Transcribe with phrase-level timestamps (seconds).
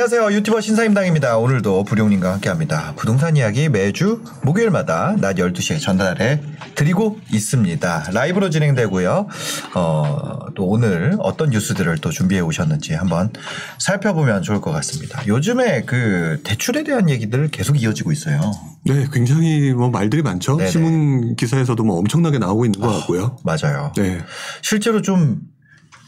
[0.00, 0.32] 안녕하세요.
[0.32, 1.36] 유튜버 신사임당입니다.
[1.36, 2.94] 오늘도 부룡님과 함께 합니다.
[2.96, 6.40] 부동산 이야기 매주 목요일마다 낮 12시에 전달해
[6.74, 8.04] 드리고 있습니다.
[8.10, 9.28] 라이브로 진행되고요.
[9.74, 13.30] 어, 또 오늘 어떤 뉴스들을 또 준비해 오셨는지 한번
[13.78, 15.20] 살펴보면 좋을 것 같습니다.
[15.26, 18.40] 요즘에 그 대출에 대한 얘기들 계속 이어지고 있어요.
[18.86, 20.56] 네, 굉장히 뭐 말들이 많죠.
[20.56, 20.70] 네네.
[20.70, 23.36] 신문 기사에서도 뭐 엄청나게 나오고 있는 것 같고요.
[23.44, 23.92] 맞아요.
[23.96, 24.22] 네.
[24.62, 25.42] 실제로 좀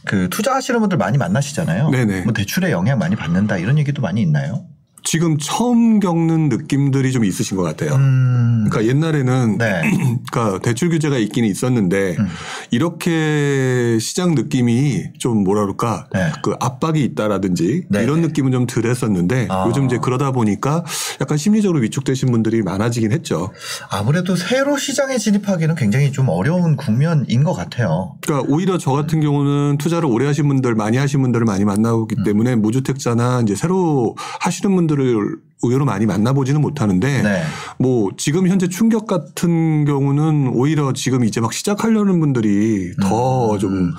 [0.04, 1.90] 그 투자하시는 분들 많이 만나시잖아요.
[1.90, 2.22] 네네.
[2.22, 4.66] 뭐 대출에 영향 많이 받는다 이런 얘기도 많이 있나요?
[5.04, 7.94] 지금 처음 겪는 느낌들이 좀 있으신 것 같아요.
[7.94, 8.66] 음.
[8.68, 9.82] 그러니까 옛날에는 네.
[10.30, 12.28] 그러니까 대출 규제가 있기는 있었는데 음.
[12.70, 16.32] 이렇게 시장 느낌이 좀 뭐라 그럴까 네.
[16.42, 18.28] 그 압박이 있다라든지 네, 이런 네.
[18.28, 19.64] 느낌은 좀 덜했었는데 아.
[19.68, 20.84] 요즘 이제 그러다 보니까
[21.20, 23.50] 약간 심리적으로 위축되신 분들이 많아지긴 했죠.
[23.90, 28.16] 아무래도 새로 시장에 진입하기는 굉장히 좀 어려운 국면인 것 같아요.
[28.20, 32.24] 그러니까 오히려 저 같은 경우는 투자를 오래 하신 분들 많이 하신 분들을 많이 만나보기 음.
[32.24, 37.42] 때문에 무주택자나 이제 새로 하시는 분들 을 의외로 많이 만나보지는 못하는데 네.
[37.78, 43.58] 뭐 지금 현재 충격 같은 경우는 오히려 지금 이제 막 시작하려는 분들이 더 음.
[43.60, 43.92] 좀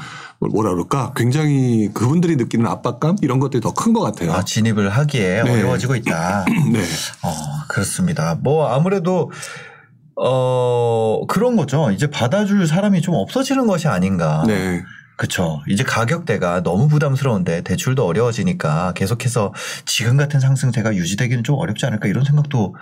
[0.52, 4.34] 뭐라 그럴까 굉장히 그분들이 느끼는 압박감 이런 것들이 더 큰 것 같아요.
[4.34, 5.52] 아, 진입을 하기에 네.
[5.52, 6.44] 어려워지고 있다.
[6.74, 6.80] 네.
[7.24, 7.32] 어,
[7.70, 8.38] 그렇습니다.
[8.42, 9.32] 뭐 아무래도
[10.16, 11.92] 어 그런 거죠.
[11.92, 14.44] 이제 받아줄 사람이 좀 없어지는 것이 아닌가.
[14.46, 14.84] 네.
[15.16, 15.62] 그렇죠.
[15.68, 19.54] 이제 가격대가 너무 부담스러운데 대출도 어려워지니까 계속해서
[19.86, 22.76] 지금 같은 상승세가 유지되기는 좀 어렵지 않을까 이런 생각도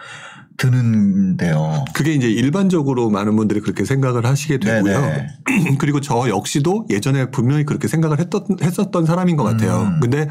[0.57, 1.85] 드는데요.
[1.93, 5.25] 그게 이제 일반적으로 많은 분들이 그렇게 생각을 하시게 되고요.
[5.79, 9.81] 그리고 저 역시도 예전에 분명히 그렇게 생각을 했던, 했었던 사람인 것 같아요.
[9.81, 9.99] 음.
[9.99, 10.27] 근데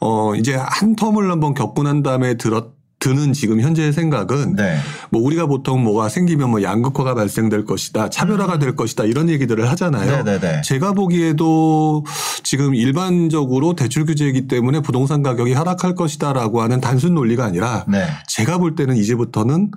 [0.00, 4.78] 어 이제 한 텀을 한번 겪고 난 다음에 들었 드는 지금 현재의 생각은 네.
[5.10, 10.20] 뭐 우리가 보통 뭐가 생기면 뭐 양극화가 발생될 것이다, 차별화가 될 것이다 이런 얘기들을 하잖아요.
[10.20, 10.24] 음.
[10.24, 10.60] 네네네.
[10.62, 12.04] 제가 보기에도
[12.42, 18.06] 지금 일반적으로 대출 규제이기 때문에 부동산 가격이 하락할 것이다라고 하는 단순 논리가 아니라 네.
[18.28, 19.70] 제가 볼 때는 이제부터는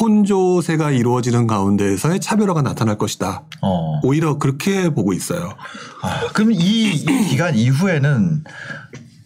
[0.00, 3.44] 혼조세가 이루어지는 가운데에서의 차별화가 나타날 것이다.
[3.62, 4.00] 어.
[4.02, 5.54] 오히려 그렇게 보고 있어요.
[6.02, 6.56] 아, 그럼 이,
[6.92, 8.44] 이 기간 이후에는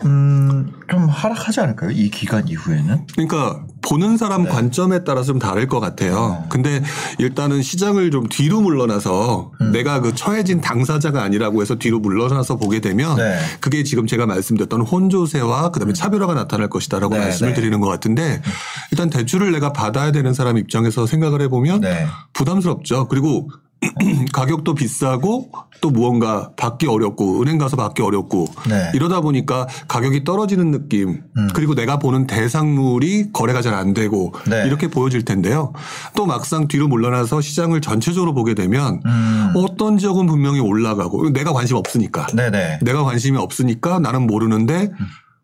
[0.05, 1.91] 음, 좀 하락하지 않을까요?
[1.91, 3.06] 이 기간 이후에는?
[3.12, 4.50] 그러니까 보는 사람 네.
[4.50, 6.16] 관점에 따라 좀 다를 것 같아요.
[6.16, 6.47] 어.
[6.49, 6.83] 근데
[7.19, 9.72] 일단은 시장을 좀 뒤로 물러나서 음.
[9.72, 13.38] 내가 그 처해진 당사자가 아니라고 해서 뒤로 물러나서 보게 되면 네.
[13.61, 17.61] 그게 지금 제가 말씀드렸던 혼조세와 그다음에 차별화가 나타날 것이다라고 네, 말씀을 네.
[17.61, 18.43] 드리는 것 같은데
[18.91, 22.06] 일단 대출을 내가 받아야 되는 사람 입장에서 생각을 해보면 네.
[22.32, 23.09] 부담스럽죠.
[23.09, 23.50] 그리고
[24.33, 28.93] 가격도 비싸고 또 무언가 받기 어렵고 은행 가서 받기 어렵고 네.
[28.95, 31.49] 이러다 보니까 가격이 떨어지는 느낌 음.
[31.55, 34.67] 그리고 내가 보는 대상물이 거래가 잘 안 되고 네.
[34.67, 35.73] 이렇게 보여질 텐데요.
[36.17, 39.53] 또 막상 뒤로 물러나서 시장을 전체적으로 보게 되면 음.
[39.55, 42.81] 어떤 지역은 분명히 올라가고 내가 관심 없으니까 네네.
[42.83, 44.91] 내가 관심이 없으니까 나는 모르는데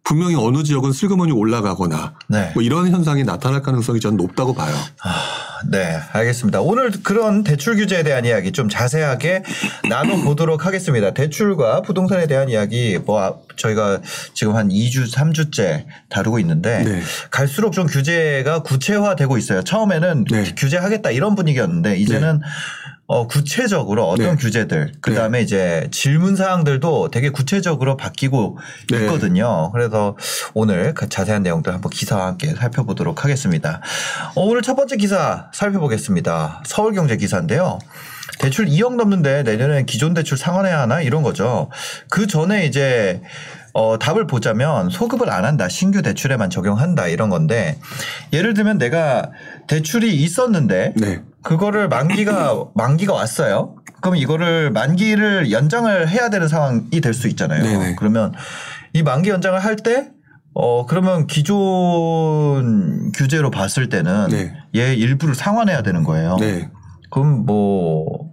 [0.05, 2.51] 분명히 어느 지역은 슬그머니 올라가거나 네.
[2.55, 4.75] 뭐 이런 현상이 나타날 가능성이 저는 높다고 봐요.
[5.65, 6.61] 네, 알겠습니다.
[6.61, 9.43] 오늘 그런 대출 규제에 대한 이야기 좀 자세하게
[9.89, 11.13] 나눠보도록 하겠습니다.
[11.13, 14.01] 대출과 부동산에 대한 이야기, 뭐, 아, 저희가
[14.35, 17.01] 지금 한 2주, 3주째 다루고 있는데, 네.
[17.31, 19.63] 갈수록 좀 규제가 구체화되고 있어요.
[19.63, 20.55] 처음에는 네.
[20.57, 22.41] 규제하겠다 이런 분위기였는데, 이제는
[23.09, 24.37] 어, 구체적으로 어떤 네.
[24.37, 28.59] 규제들, 그 다음에 이제 질문 사항들도 되게 구체적으로 바뀌고
[28.91, 29.03] 네.
[29.03, 29.71] 있거든요.
[29.71, 30.17] 그래서
[30.55, 33.81] 오늘 그 자세한 내용들 한번 기사와 함께 살펴보도록 하겠습니다.
[34.35, 36.63] 어, 오늘 첫 번째 기사 살펴보겠습니다.
[36.67, 37.79] 서울경제 기사인데요.
[38.41, 41.71] 대출 2억 넘는데 내년엔 기존 대출 상환해야 하나 이런 거죠.
[42.11, 43.23] 그 전에 이제
[43.73, 45.69] 어, 답을 보자면 소급을 안 한다.
[45.69, 47.09] 신규 대출에만 적용한다.
[47.09, 47.79] 이런 건데
[48.33, 49.31] 예를 들면 내가
[49.69, 51.21] 대출이 있었는데 네.
[51.47, 53.77] 그거를 만기가 만기가 왔어요.
[54.01, 57.63] 그럼 이거를 만기를 연장을 해야 되는 상황이 될 수 있잖아요.
[57.63, 57.95] 네네.
[57.97, 58.33] 그러면
[58.93, 60.11] 이 만기 연장을 할때
[60.55, 64.55] 어, 그러면 기존 규제로 봤을 때는 네.
[64.75, 66.37] 얘 일부를 상환해야 되는 거예요.
[66.41, 66.71] 네.
[67.11, 68.26] 그럼 뭐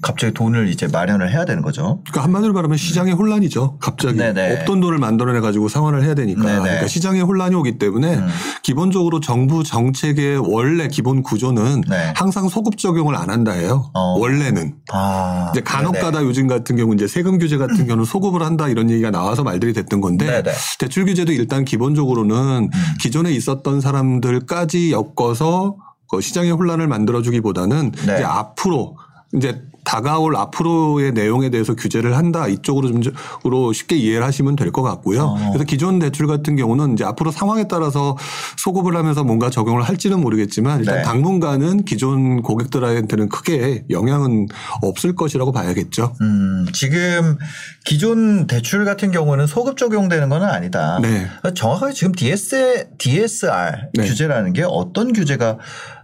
[0.00, 2.00] 갑자기 돈을 이제 마련을 해야 되는 거죠.
[2.04, 3.78] 그러니까 한마디로 말하면 시장의 혼란이죠.
[3.78, 4.60] 갑자기 네네.
[4.60, 6.42] 없던 돈을 만들어내 가지고 상환을 해야 되니까.
[6.42, 6.60] 네네.
[6.60, 8.28] 그러니까 시장의 혼란이 오기 때문에 음.
[8.62, 12.12] 기본적으로 정부 정책의 원래 기본 구조는 네.
[12.14, 13.90] 항상 소급 적용을 안 한다예요.
[13.92, 14.18] 어.
[14.18, 14.74] 원래는.
[14.92, 15.50] 아.
[15.52, 16.22] 이제 간혹가다.
[16.22, 20.00] 요즘 같은 경우 이제 세금 규제 같은 경우는 소급을 한다 이런 얘기가 나와서 말들이 됐던
[20.00, 20.52] 건데 네네.
[20.78, 22.70] 대출 규제도 일단 기본적으로는
[23.00, 25.76] 기존에 있었던 사람들까지 엮어서
[26.10, 28.14] 그 시장의 혼란을 만들어주기보다는 네.
[28.14, 28.96] 이제 앞으로
[29.34, 35.22] 이제 다가올 앞으로의 내용에 대해서 규제를 한다 이쪽으로 좀으로 쉽게 이해를 하시면 될 것 같고요.
[35.22, 35.48] 어.
[35.48, 38.18] 그래서 기존 대출 같은 경우는 이제 앞으로 상황에 따라서
[38.58, 41.02] 소급을 하면서 뭔가 적용을 할지는 모르겠지만 일단 네.
[41.02, 44.48] 당분간은 기존 고객들한테는 크게 영향은
[44.82, 46.14] 없을 것이라고 봐야겠죠.
[46.20, 47.38] 음, 지금
[47.86, 50.98] 기존 대출 같은 경우는 소급 적용되는 건 아니다.
[51.00, 51.26] 네.
[51.54, 54.04] 정확하게 지금 DS, DSR 네.
[54.04, 55.56] 규제라는 게 어떤 규제가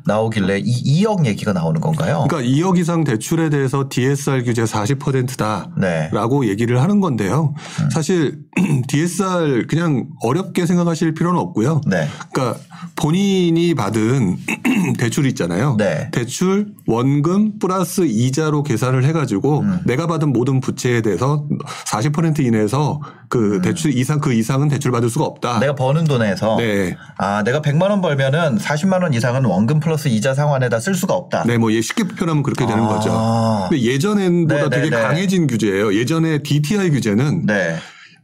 [0.06, 2.26] 나오길래 이 2억 얘기가 나오는 건가요?
[2.28, 5.70] 그러니까 2억 이상 대출에 대해서 DSR 규제 40%다.
[5.78, 6.10] 네.
[6.12, 7.54] 라고 얘기를 하는 건데요.
[7.80, 7.90] 음.
[7.90, 8.38] 사실
[8.88, 11.80] DSR 그냥 어렵게 생각하실 필요는 없고요.
[11.86, 12.08] 네.
[12.32, 12.60] 그러니까
[12.96, 14.36] 본인이 받은
[14.98, 15.76] 대출 있잖아요.
[15.78, 16.10] 네.
[16.12, 19.80] 대출 원금 플러스 이자로 계산을 해가지고 음.
[19.86, 21.46] 내가 받은 모든 부채에 대해서
[21.86, 25.56] 40% 이내에서 그 대출 이상 그 이상은 대출 받을 수가 없다.
[25.56, 25.60] 음.
[25.60, 26.94] 내가 버는 돈에서 네.
[27.16, 31.44] 아, 내가 100만 원 벌면은 40만 원 이상은 원금 플러스 이자 상환에다 쓸 수가 없다.
[31.44, 32.88] 네, 뭐 예, 쉽게 표현하면 그렇게 되는 아.
[32.88, 33.68] 거죠.
[33.68, 35.02] 근데 예전보다 네, 되게 네, 네.
[35.02, 35.94] 강해진 규제예요.
[35.94, 37.76] 예전에 DTI 규제는 네.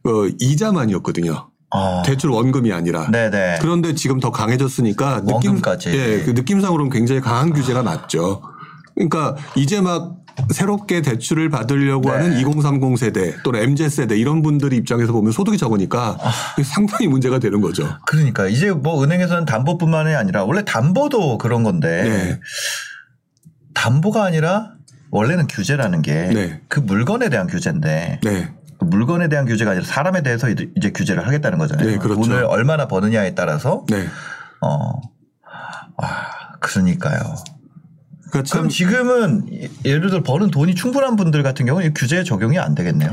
[0.04, 1.50] 어, 이자만이었거든요.
[1.70, 2.02] 아.
[2.04, 3.10] 대출 원금이 아니라.
[3.10, 3.58] 네네.
[3.60, 5.90] 그런데 지금 더 강해졌으니까 느낌, 원금까지.
[5.90, 8.42] 예, 그 느낌상으로는 굉장히 강한 규제가 맞죠.
[8.94, 10.16] 그러니까 이제 막
[10.50, 12.16] 새롭게 대출을 받으려고 네.
[12.16, 16.32] 하는 2030 세대 또는 MZ 세대 이런 분들 입장에서 보면 소득이 적으니까 아.
[16.62, 17.88] 상당히 문제가 되는 거죠.
[18.06, 22.40] 그러니까 이제 뭐 은행에서는 담보뿐만이 아니라 원래 담보도 그런 건데 네.
[23.74, 24.72] 담보가 아니라
[25.10, 26.60] 원래는 규제라는 게그 네.
[26.82, 28.54] 물건에 대한 규제인데 네.
[28.78, 31.86] 그 물건에 대한 규제가 아니라 사람에 대해서 이제 이제 규제를 하겠다는 거잖아요.
[31.86, 32.22] 네, 그렇죠.
[32.22, 34.06] 돈을 얼마나 버느냐에 따라서 네.
[34.62, 35.00] 어.
[36.02, 37.20] 아, 그러니까요.
[38.30, 39.46] 그러니까 참 그럼 지금은
[39.84, 43.10] 예를 들어 버는 돈이 충분한 분들 같은 경우는 이 규제에 적용이 안 되겠네요.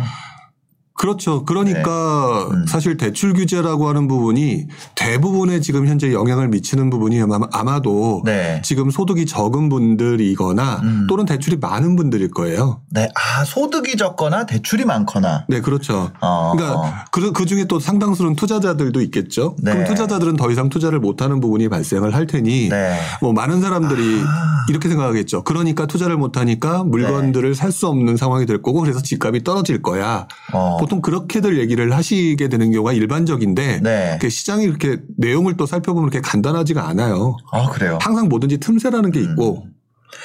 [1.01, 1.45] 그렇죠.
[1.45, 2.65] 그러니까 음.
[2.67, 4.65] 사실 대출 규제라고 하는 부분이
[4.95, 8.61] 대부분의 지금 현재 영향을 미치는 부분이 아마- 아마도 네.
[8.65, 11.07] 지금 소득이 적은 분들이거나 음.
[11.07, 12.81] 또는 대출이 많은 분들일 거예요.
[12.89, 13.07] 네.
[13.13, 15.45] 아, 소득이 적거나 대출이 많거나.
[15.47, 16.09] 네, 그렇죠.
[16.19, 16.53] 어.
[16.55, 19.55] 그러니까 그, 그 중에 또 상당수는 투자자들도 있겠죠.
[19.61, 19.71] 네.
[19.73, 22.99] 그럼 투자자들은 더 이상 투자를 못하는 부분이 발생을 할 테니 네.
[23.21, 24.65] 뭐 많은 사람들이 아.
[24.69, 25.43] 이렇게 생각하겠죠.
[25.43, 30.25] 그러니까 투자를 못하니까 물건들을 살 수 없는 상황이 될 거고 그래서 집값이 떨어질 거야.
[30.53, 30.77] 어.
[30.87, 34.17] 보통 그렇게들 얘기를 하시게 되는 경우가 일반적인데 네.
[34.21, 37.35] 그 시장이 이렇게 내용을 또 살펴보면 그렇게 간단하지가 않아요.
[37.51, 37.99] 아, 그래요.
[38.01, 39.67] 항상 뭐든지 틈새라는 게 있고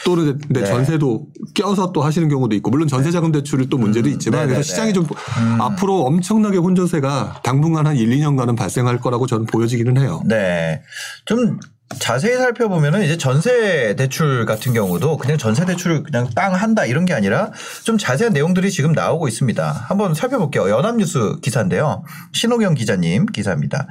[0.04, 0.64] 또는 내 음.
[0.64, 0.64] 네.
[0.64, 4.54] 전세도 껴서 또 하시는 경우도 있고 물론 전세 자금 대출이 또 문제도 있지만 네네네.
[4.54, 5.60] 그래서 시장이 좀 음.
[5.60, 10.22] 앞으로 엄청나게 혼조세가 당분간 한 1, 2년간은 발생할 거라고 저는 보여지기는 해요.
[10.26, 10.82] 네.
[11.24, 11.58] 좀
[11.98, 17.14] 자세히 살펴보면은 이제 전세 대출 같은 경우도 그냥 전세 대출을 그냥 땅 한다 이런 게
[17.14, 17.52] 아니라
[17.84, 19.86] 좀 자세한 내용들이 지금 나오고 있습니다.
[19.88, 20.70] 한번 살펴볼게요.
[20.70, 22.04] 연합뉴스 기사인데요.
[22.32, 23.88] 신호경 기자님 기사입니다.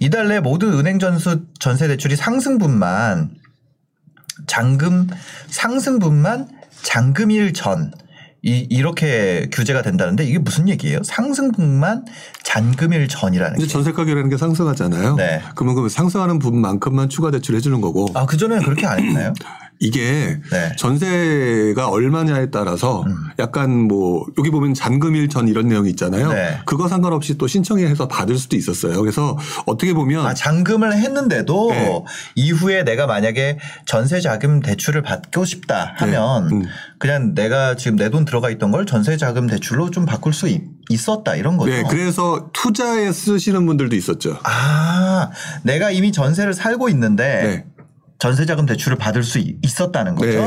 [0.00, 3.30] 이달 내 모든 은행 전수 전세 대출이 상승분만
[4.46, 5.08] 잔금
[5.48, 6.48] 상승분만
[6.82, 7.92] 잔금일 전
[8.44, 11.02] 이, 이렇게 규제가 된다는데 이게 무슨 얘기예요?
[11.04, 12.04] 상승분만
[12.42, 13.72] 잔금일 전이라는 이제 게.
[13.72, 15.14] 전세 가격이라는 게 상승하잖아요.
[15.14, 15.40] 네.
[15.54, 19.32] 그러면 그 상승하는 부분만큼만 추가 대출해 주는 거고 아, 그전에는 그렇게 안 했나요?
[19.82, 20.72] 이게 네.
[20.76, 23.04] 전세가 얼마냐에 따라서
[23.40, 26.32] 약간 뭐 여기 보면 잔금일 전 이런 내용이 있잖아요.
[26.32, 26.60] 네.
[26.66, 29.00] 그거 상관없이 또 신청해서 받을 수도 있었어요.
[29.00, 29.36] 그래서
[29.66, 32.04] 어떻게 보면 아, 잔금을 했는데도 네.
[32.36, 36.54] 이후에 내가 만약에 전세 자금 대출을 받고 싶다 하면 네.
[36.54, 36.62] 음.
[36.98, 40.62] 그냥 내가 지금 내 돈 들어가 있던 걸 전세 자금 대출로 좀 바꿀 수 있,
[40.90, 41.72] 있었다 이런 거죠.
[41.72, 44.38] 네, 그래서 투자에 쓰시는 분들도 있었죠.
[44.44, 45.30] 아,
[45.62, 47.71] 내가 이미 전세를 살고 있는데 네.
[48.22, 50.30] 전세 자금 대출을 받을 수 있- 있었다는 거죠.
[50.30, 50.46] 네.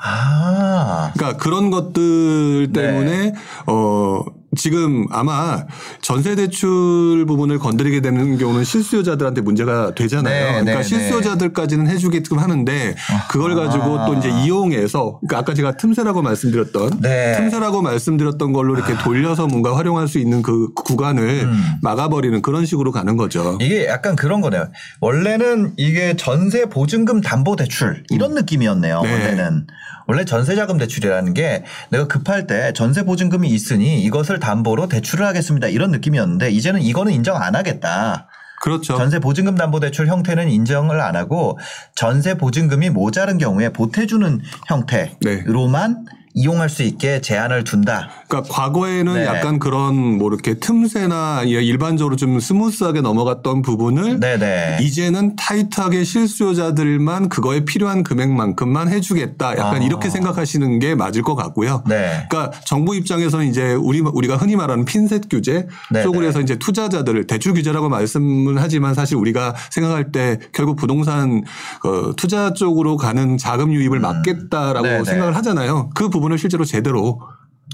[0.00, 1.10] 아.
[1.12, 3.34] 그러니까 그런 것들 때문에 네.
[3.66, 4.20] 어
[4.56, 5.66] 지금 아마
[6.00, 10.44] 전세 대출 부분을 건드리게 되는 경우는 실수요자들한테 문제가 되잖아요.
[10.46, 10.82] 네, 그러니까 네, 아.
[10.82, 12.94] 실수요자들까지는 해주게끔 하는데
[13.30, 17.34] 그걸 가지고 또 이제 이용해서 그러니까 아까 제가 틈새라고 말씀드렸던 네.
[17.36, 21.62] 틈새라고 말씀드렸던 걸로 이렇게 돌려서 뭔가 활용할 수 있는 그 구간을 음.
[21.82, 23.58] 막아버리는 그런 식으로 가는 거죠.
[23.60, 24.68] 이게 약간 그런 거네요.
[25.00, 29.02] 원래는 이게 전세 보증금 담보 대출 이런 느낌이었네요.
[29.02, 29.12] 네.
[29.12, 29.66] 원래는
[30.08, 35.68] 원래 전세 자금 대출이라는 게 내가 급할 때 전세 보증금이 있으니 이것을 담보로 대출을 하겠습니다.
[35.68, 38.26] 이런 느낌이었는데 이제는 이거는 인정 안 하겠다.
[38.62, 38.96] 그렇죠.
[38.96, 41.58] 전세 보증금 담보 대출 형태는 인정을 안 하고
[41.94, 48.10] 전세 보증금이 모자른 경우에 보태주는 형태로만 이용할 수 있게 제한을 둔다.
[48.28, 49.26] 그러니까 과거에는 네.
[49.26, 54.78] 약간 그런 뭐 이렇게 틈새나 일반적으로 좀 smooth하게 넘어갔던 부분을 네네.
[54.82, 59.52] 이제는 타이트하게 실수요자들만 그거에 필요한 금액만큼만 해주겠다.
[59.52, 59.84] 약간 아.
[59.84, 61.82] 이렇게 생각하시는 게 맞을 것 같고요.
[61.88, 62.26] 네.
[62.28, 66.28] 그러니까 정부 입장에서는 이제 우리 우리가 흔히 말하는 핀셋 규제 네, 속으로 네.
[66.28, 71.42] 해서 이제 투자자들을 대출 규제라고 말씀을 하지만 사실 우리가 생각할 때 결국 부동산
[71.84, 75.04] 어, 투자 쪽으로 가는 자금 유입을 막겠다라고 네, 네.
[75.04, 75.90] 생각을 하잖아요.
[75.94, 77.20] 그 부분을 실제로 제대로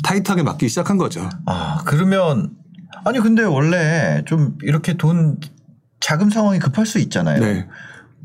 [0.02, 1.28] 타이트하게 막기 시작한 거죠.
[1.46, 2.50] 아, 그러면
[3.04, 5.38] 아니 근데 원래 좀 이렇게 돈
[6.00, 7.40] 자금 상황이 급할 수 있잖아요.
[7.40, 7.66] 네.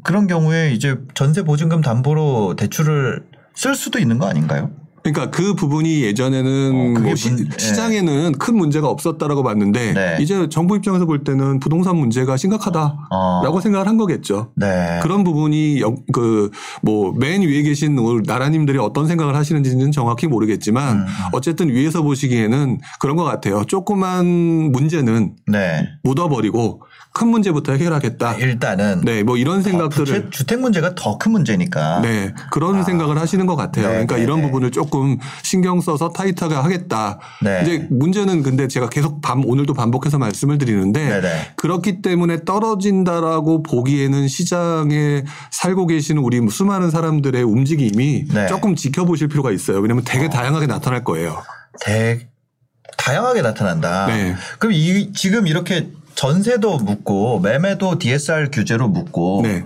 [0.04, 4.72] 그런 경우에 이제 전세 보증금 담보로 대출을 쓸 수도 있는 거 아닌가요?
[5.04, 7.58] 그러니까 그 부분이 예전에는 어, 뭐 시, 문- 예.
[7.58, 10.18] 시장에는 큰 문제가 없었다라고 봤는데 네.
[10.22, 13.60] 이제 정부 입장에서 볼 때는 부동산 문제가 심각하다라고 어.
[13.62, 14.52] 생각을 한 거겠죠.
[14.56, 15.00] 네.
[15.02, 16.52] 그런 부분이 그
[16.82, 21.06] 뭐 맨 위에 계신 나라님들이 어떤 생각을 하시는지는 정확히 모르겠지만 음.
[21.34, 23.64] 어쨌든 위에서 보시기에는 그런 것 같아요.
[23.66, 24.26] 조그만
[24.72, 25.88] 문제는 네.
[26.04, 26.82] 묻어버리고
[27.20, 28.36] 큰 문제부터 해결하겠다.
[28.36, 32.00] 일단은 네, 뭐 이런 생각들을 주택, 주택 문제가 더 큰 문제니까.
[32.00, 33.88] 네, 그런 생각을 하시는 것 같아요.
[33.88, 34.46] 네, 그러니까 네, 이런 네.
[34.46, 37.20] 부분을 조금 신경 써서 타이트하게 하겠다.
[37.42, 37.62] 네.
[37.62, 41.52] 이제 문제는 근데 제가 계속 반, 오늘도 반복해서 말씀을 드리는데 네, 네.
[41.58, 48.48] 그렇기 때문에 떨어진다라고 보기에는 시장에 살고 계시는 우리 수많은 사람들의 움직임이 네.
[48.48, 49.80] 조금 지켜보실 필요가 있어요.
[49.80, 51.44] 왜냐하면 되게 다양하게 나타날 거예요.
[51.82, 52.30] 대
[52.98, 54.08] 다양하게 나타난다.
[54.08, 54.36] 네.
[54.58, 59.66] 그럼 이 지금 이렇게 전세도 묻고 매매도 DSR 규제로 묻고 네.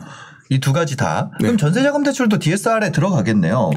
[0.50, 1.32] 이두 가지 다.
[1.40, 1.48] 네.
[1.48, 3.72] 그럼 전세자금 대출도 DSR에 들어가겠네요.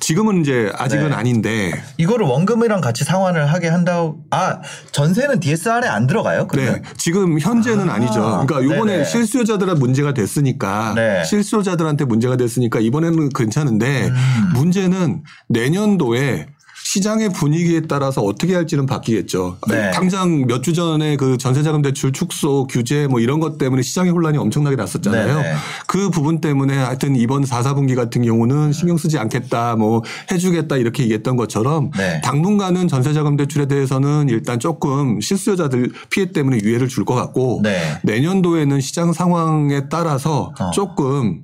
[0.00, 1.14] 지금은 이제 아직은 네.
[1.14, 4.24] 아닌데 이거를 원금이랑 같이 상환을 하게 한다고.
[4.30, 4.60] 아
[4.92, 6.46] 전세는 DSR에 안 들어가요?
[6.48, 6.74] 그러면?
[6.74, 6.82] 네.
[6.96, 9.04] 지금 현재는 아, 아, 니죠 그러니까 요번에 네네.
[9.04, 11.22] 실수요자들한 문제가 됐으니까 네.
[11.24, 14.14] 실수요자들한테 문제가 됐으니까 이번에는 괜찮은데 음.
[14.54, 16.46] 문제는 내년도에
[16.94, 19.58] 시장의 분위기에 따라서 어떻게 할지는 바뀌겠죠.
[19.68, 19.92] 네.
[19.92, 24.36] 당장 몇 주 전에 그 전세자금 대출 축소 규제 뭐 이런 것 때문에 시장의 혼란이
[24.38, 25.36] 엄청나게 났었잖아요.
[25.40, 25.54] 네네.
[25.86, 31.04] 그 부분 때문에 하여튼 이번 4, 4분기 같은 경우는 신경 쓰지 않겠다 뭐 해주겠다 이렇게
[31.04, 32.20] 얘기했던 것처럼 네.
[32.24, 37.98] 당분간은 전세자금 대출에 대해서는 일단 조금 실수요자들 피해 때문에 유예를 줄 것 같고 네.
[38.02, 40.70] 내년도에는 시장 상황에 따라서 어.
[40.72, 41.40] 조금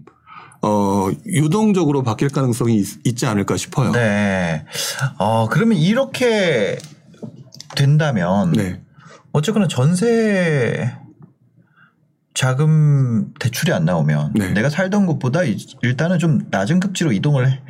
[0.67, 3.93] 어 유동적으로 바뀔 가능성이 있, 지 않을까 싶어요.
[3.93, 4.65] 네.
[5.19, 6.77] 어 그러면 이렇게
[7.77, 8.81] 된다면 네.
[9.33, 10.93] 어쨌거나 전세
[12.35, 14.51] 자금 대출이 안 나오면 네.
[14.51, 17.61] 내가 살던 곳보다 이- 일단은 좀 낮은 급지로 이동을 해-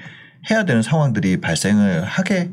[0.51, 2.51] 해야 되는 상황들이 발생을 하게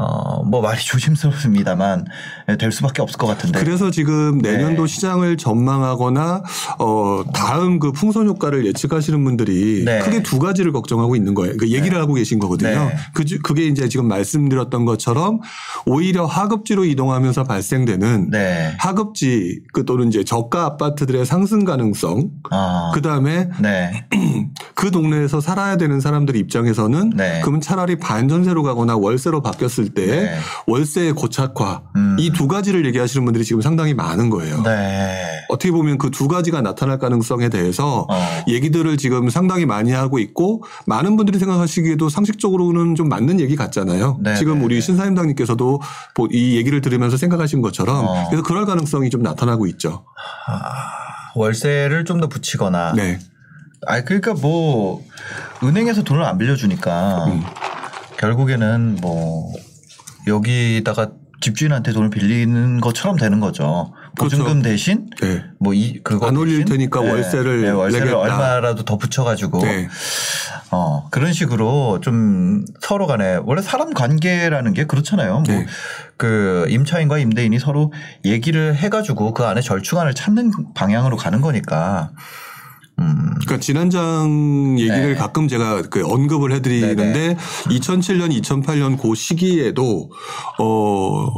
[0.00, 2.06] 어 뭐 말이 조심스럽습니다만
[2.58, 3.60] 될 수밖에 없을 것 같은데.
[3.60, 4.92] 그래서 지금 내년도 네.
[4.92, 6.42] 시장을 전망하거나
[6.78, 10.00] 어 다음 그 풍선 효과를 예측하시는 분들이 네.
[10.00, 11.56] 크게 두 가지를 걱정하고 있는 거예요.
[11.56, 12.86] 그 얘기를 하고 계신 거거든요.
[12.86, 12.96] 네.
[13.14, 15.40] 그 그게 이제 지금 말씀드렸던 것처럼
[15.86, 18.74] 오히려 하급지로 이동하면서 발생되는 네.
[18.78, 22.90] 하급지 그 또는 이제 저가 아파트들의 상승 가능성 아.
[22.94, 24.06] 그 다음에 네.
[24.74, 27.40] 그 동네에서 살아야 되는 사람들 입장에서는 네.
[27.42, 30.38] 그러면 차라리 반전세로 가거나 월세로 바뀌었을 때 네.
[30.66, 32.16] 월세의 고착화 음.
[32.18, 34.62] 이두 가지를 얘기하시는 분들이 지금 상당히 많은 거예요.
[34.62, 35.44] 네.
[35.48, 38.44] 어떻게 보면 그 두 가지가 나타날 가능성에 대해서 어.
[38.46, 44.18] 얘기들을 지금 상당히 많이 하고 있고 많은 분들이 생각하시기에도 상식적으로는 좀 맞는 얘기 같잖아요.
[44.22, 44.80] 네, 지금 네, 우리 네.
[44.80, 45.80] 신사임당님께서도
[46.14, 48.26] 보- 이 얘기를 들으면서 생각하신 것처럼 어.
[48.28, 50.04] 그래서 그럴 가능성이 좀 나타나고 있죠.
[51.34, 52.92] 월세를 좀 더 붙이거나.
[52.94, 53.18] 네.
[53.86, 55.02] 아 그러니까 뭐
[55.62, 57.42] 은행에서 돈을 안 빌려주니까 음.
[58.18, 59.52] 결국에는 뭐
[60.26, 61.10] 여기다가
[61.40, 63.92] 집주인한테 돈을 빌리는 것처럼 되는 거죠.
[64.16, 64.62] 보증금 그렇죠.
[64.62, 65.42] 대신 네.
[65.58, 68.18] 뭐이 그거 안 올릴 테니까 월세를 월세를 내겠다.
[68.18, 69.88] 얼마라도 더 붙여가지고 네.
[70.70, 75.32] 어 그런 식으로 좀 서로 간에 원래 사람 관계라는 게 그렇잖아요.
[75.40, 75.66] 뭐 네.
[76.16, 77.92] 그 임차인과 임대인이 서로
[78.24, 82.10] 얘기를 해가지고 그 안에 절충안을 찾는 방향으로 가는 거니까.
[83.00, 83.34] 음.
[83.40, 85.14] 그러니까 지난장 얘기를 네.
[85.14, 87.36] 가끔 제가 그 언급을 해드리는데 네네.
[87.70, 90.10] 2007년, 2008년 그 시기에도
[90.58, 91.28] 어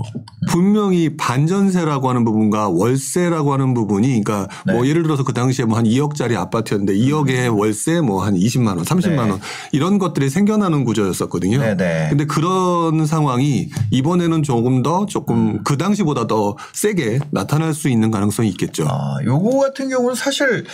[0.50, 4.90] 분명히 반전세라고 하는 부분과 월세라고 하는 부분이 그러니까 뭐 네.
[4.90, 9.18] 예를 들어서 그 당시에 뭐 한 2억짜리 아파트였는데 2억에 월세 뭐 한 20만 원, 30만
[9.18, 9.34] 원 음.
[9.36, 9.40] 네.
[9.72, 11.58] 이런 것들이 생겨나는 구조였었거든요.
[11.58, 12.08] 네네.
[12.10, 18.48] 근데 그런 상황이 이번에는 조금 더 조금 그 당시보다 더 세게 나타날 수 있는 가능성이
[18.50, 18.86] 있겠죠.
[18.88, 20.64] 아, 요거 같은 경우는 사실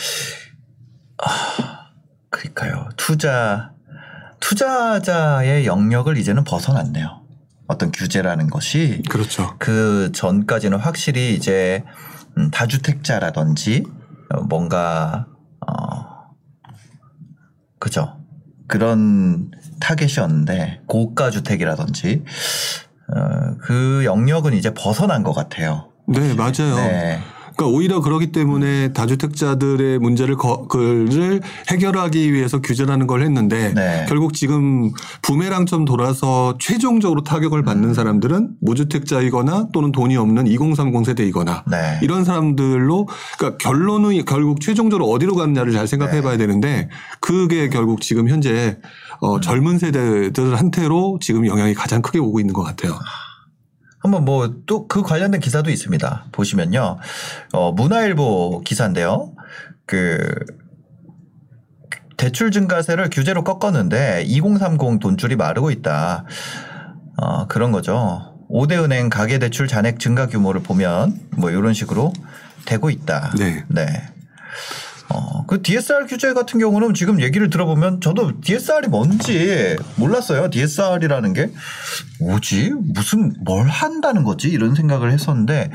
[1.22, 1.90] 아,
[2.30, 2.88] 그러니까요.
[2.96, 3.72] 투자
[4.40, 7.22] 투자자의 영역을 이제는 벗어났네요.
[7.66, 9.54] 어떤 규제라는 것이 그렇죠.
[9.58, 11.84] 그 전까지는 확실히 이제
[12.38, 13.84] 음, 다주택자라든지
[14.30, 15.26] 어, 뭔가
[15.66, 16.34] 어
[17.78, 18.16] 그죠
[18.66, 22.24] 그런 타겟이었는데 고가 주택이라든지
[23.14, 25.90] 어, 그 영역은 이제 벗어난 것 같아요.
[26.06, 26.76] 네, 맞아요.
[26.76, 27.20] 네.
[27.58, 34.06] 그러니까 오히려 그러기 때문에 다주택자들의 문제를 거, 그를 해결하기 위해서 규제라는 걸 했는데 네.
[34.08, 37.64] 결국 지금 부메랑처럼 돌아서 최종적으로 타격을 음.
[37.64, 41.98] 받는 사람들은 무주택자이거나 또는 돈이 없는 2030 세대이거나 네.
[42.02, 46.22] 이런 사람들로 그러니까 결론은 결국 최종적으로 어디로 가느냐를 잘 생각해 네.
[46.22, 46.88] 봐야 되는데
[47.18, 48.78] 그게 결국 지금 현재
[49.20, 49.40] 어, 음.
[49.40, 52.96] 젊은 세대들한테로 지금 영향이 가장 크게 오고 있는 것 같아요.
[54.08, 56.26] 한번 뭐 또 그 관련된 기사도 있습니다.
[56.32, 56.98] 보시면요.
[57.52, 59.32] 어, 문화일보 기사인데요.
[59.86, 60.18] 그
[62.16, 66.24] 대출 증가세를 규제로 꺾었는데 2030 돈줄이 마르고 있다.
[67.16, 68.34] 어, 그런 거죠.
[68.50, 72.12] 5대 은행 가계 대출 잔액 증가 규모를 보면 뭐 이런 식으로
[72.64, 73.32] 되고 있다.
[73.38, 73.64] 네.
[73.68, 73.86] 네.
[75.10, 80.50] 어, 그 DSR 규제 같은 경우는 지금 얘기를 들어보면 저도 DSR이 뭔지 몰랐어요.
[80.50, 81.50] DSR이라는 게
[82.20, 82.72] 뭐지?
[82.94, 84.48] 무슨 뭘 한다는 거지?
[84.48, 85.70] 이런 생각을 했었는데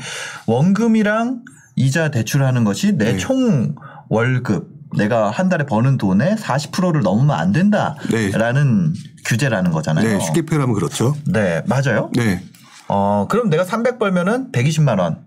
[0.46, 1.42] 원금이랑
[1.76, 3.16] 이자 대출하는 것이 내 네.
[3.18, 3.74] 총
[4.08, 7.60] 월급 내가 한 달에 버는 돈의 40%를 넘으면 안 네.
[7.60, 10.06] 된다라는 규제라는 거잖아요.
[10.06, 11.16] 네, 쉽게 표현하면 그렇죠.
[11.26, 12.10] 네, 맞아요.
[12.14, 12.40] 네.
[12.86, 15.24] 어, 그럼 내가 300 벌면은 120만 원.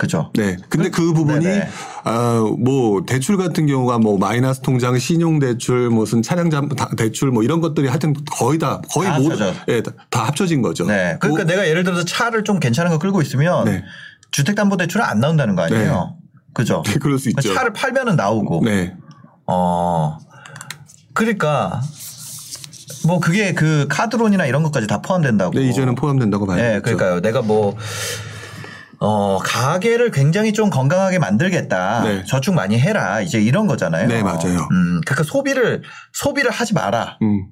[0.00, 0.30] 그죠?
[0.34, 0.56] 네.
[0.70, 1.68] 근데 그 부분이 네네.
[2.04, 7.30] 아, 뭐 대출 같은 경우가 뭐 마이너스 통장, 신용 대출, 무슨 차량 잠 다- 대출
[7.30, 9.52] 뭐 이런 것들이 하여튼 거의 다 거의 다 모두.
[9.68, 10.86] 예, 다, 다 합쳐진 거죠.
[10.86, 11.18] 네.
[11.20, 13.84] 그러니까 뭐, 내가 예를 들어서 차를 좀 괜찮은 거 끌고 있으면 네.
[14.30, 16.16] 주택담보대출은 안 나온다는 거 아니에요?
[16.54, 16.82] 그죠?
[16.86, 17.52] 네, 그럴 수 있죠.
[17.52, 18.62] 차를 팔면은 나오고.
[18.64, 18.94] 네.
[19.46, 20.16] 어.
[21.12, 21.82] 그러니까
[23.06, 25.58] 뭐 그게 그 카드론이나 이런 것까지 다 포함된다고.
[25.58, 26.80] 네, 이제는 포함된다고 봐야 네.
[26.80, 27.20] 그러니까요.
[27.20, 27.76] 내가 뭐
[29.00, 32.02] 어, 가게를 굉장히 좀 건강하게 만들겠다.
[32.04, 32.24] 네.
[32.26, 33.22] 저축 많이 해라.
[33.22, 34.06] 이제 이런 거잖아요.
[34.06, 34.68] 네, 맞아요.
[34.70, 37.18] 음, 그러니까 소비를 소비를 하지 마라.
[37.22, 37.46] 음.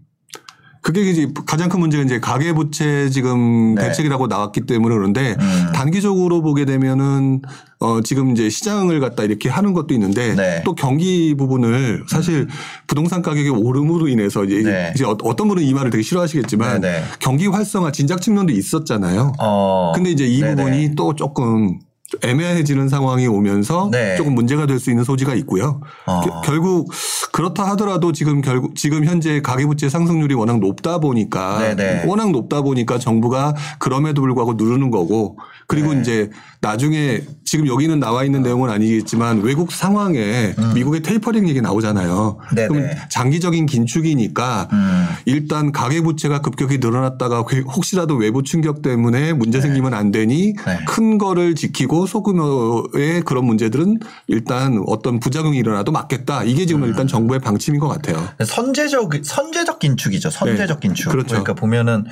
[0.88, 3.88] 그게 이제 가장 큰 문제가 이제 가계부채 지금 네.
[3.88, 5.72] 대책이라고 나왔기 때문에 그런데 음.
[5.74, 7.42] 단기적으로 보게 되면은
[7.78, 10.62] 어 지금 이제 시장을 갖다 이렇게 하는 것도 있는데 네.
[10.64, 12.48] 또 경기 부분을 사실
[12.86, 14.92] 부동산 가격의 오름으로 인해서 이제, 네.
[14.94, 17.04] 이제 어- 어떤 분은 이 말을 되게 싫어하시겠지만 네, 네.
[17.20, 19.34] 경기 활성화 진작 측면도 있었잖아요.
[19.38, 19.92] 어.
[19.94, 20.54] 근데 이제 이 네네.
[20.54, 21.78] 부분이 또 조금
[22.22, 24.16] 애매해지는 상황이 오면서 네.
[24.16, 25.80] 조금 문제가 될 수 있는 소지가 있고요.
[26.06, 26.20] 어.
[26.20, 26.90] 겨- 결국
[27.32, 32.04] 그렇다 하더라도 지금 결국 지금 현재 가계부채 상승률이 워낙 높다 보니까 네네.
[32.06, 36.00] 워낙 높다 보니까 정부가 그럼에도 불구하고 누르는 거고 그리고 네.
[36.00, 36.30] 이제
[36.60, 42.38] 나중에 지금 여기는 나와 있는 내용은 아니겠지만 외국 상황에 미국의 테이퍼링 얘기 나오잖아요.
[42.50, 42.54] 음.
[42.54, 42.68] 네네.
[42.68, 45.06] 그럼 장기적인 긴축이니까 음.
[45.24, 50.78] 일단 가계 부채가 급격히 늘어났다가 괴- 혹시라도 외부 충격 때문에 문제 생기면 안 되니 네.
[50.86, 56.42] 큰 거를 지키고 소규모의 그런 문제들은 일단 어떤 부작용이 일어나도 막겠다.
[56.44, 56.88] 이게 지금 음.
[56.88, 58.28] 일단 정부의 방침인 것 같아요.
[58.44, 60.30] 선제적 선제적 긴축이죠.
[60.30, 60.88] 선제적 네.
[60.88, 61.10] 긴축.
[61.12, 61.34] 그렇죠.
[61.34, 62.04] 러니까 보면은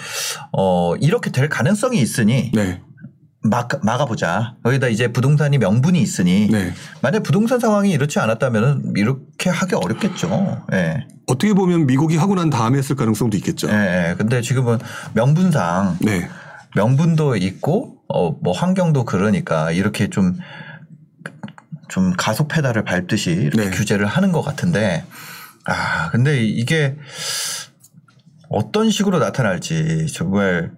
[0.52, 2.80] 어 이렇게 될 가능성이 있으니 네.
[3.48, 4.54] 막 막아보자.
[4.64, 6.72] 여기다 이제 부동산이 명분이 있으니 네.
[7.00, 10.64] 만약 부동산 상황이 이렇지 않았다면은 이렇게 하기 어렵겠죠.
[10.72, 11.06] 예.
[11.26, 13.68] 어떻게 보면 미국이 하고 난 다음에 했을 가능성도 있겠죠.
[13.68, 14.10] 예.
[14.10, 14.14] 예.
[14.16, 14.78] 근데 지금은
[15.14, 16.28] 명분상 네.
[16.74, 20.36] 명분도 있고 어 뭐 환경도 그러니까 이렇게 좀
[21.88, 23.70] 좀 가속 페달을 밟듯이 이렇게 네.
[23.70, 25.04] 규제를 하는 것 같은데
[25.64, 26.96] 아 근데 이게
[28.48, 30.72] 어떤 식으로 나타날지 정말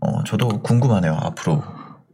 [0.00, 1.62] 어 저도 궁금하네요 앞으로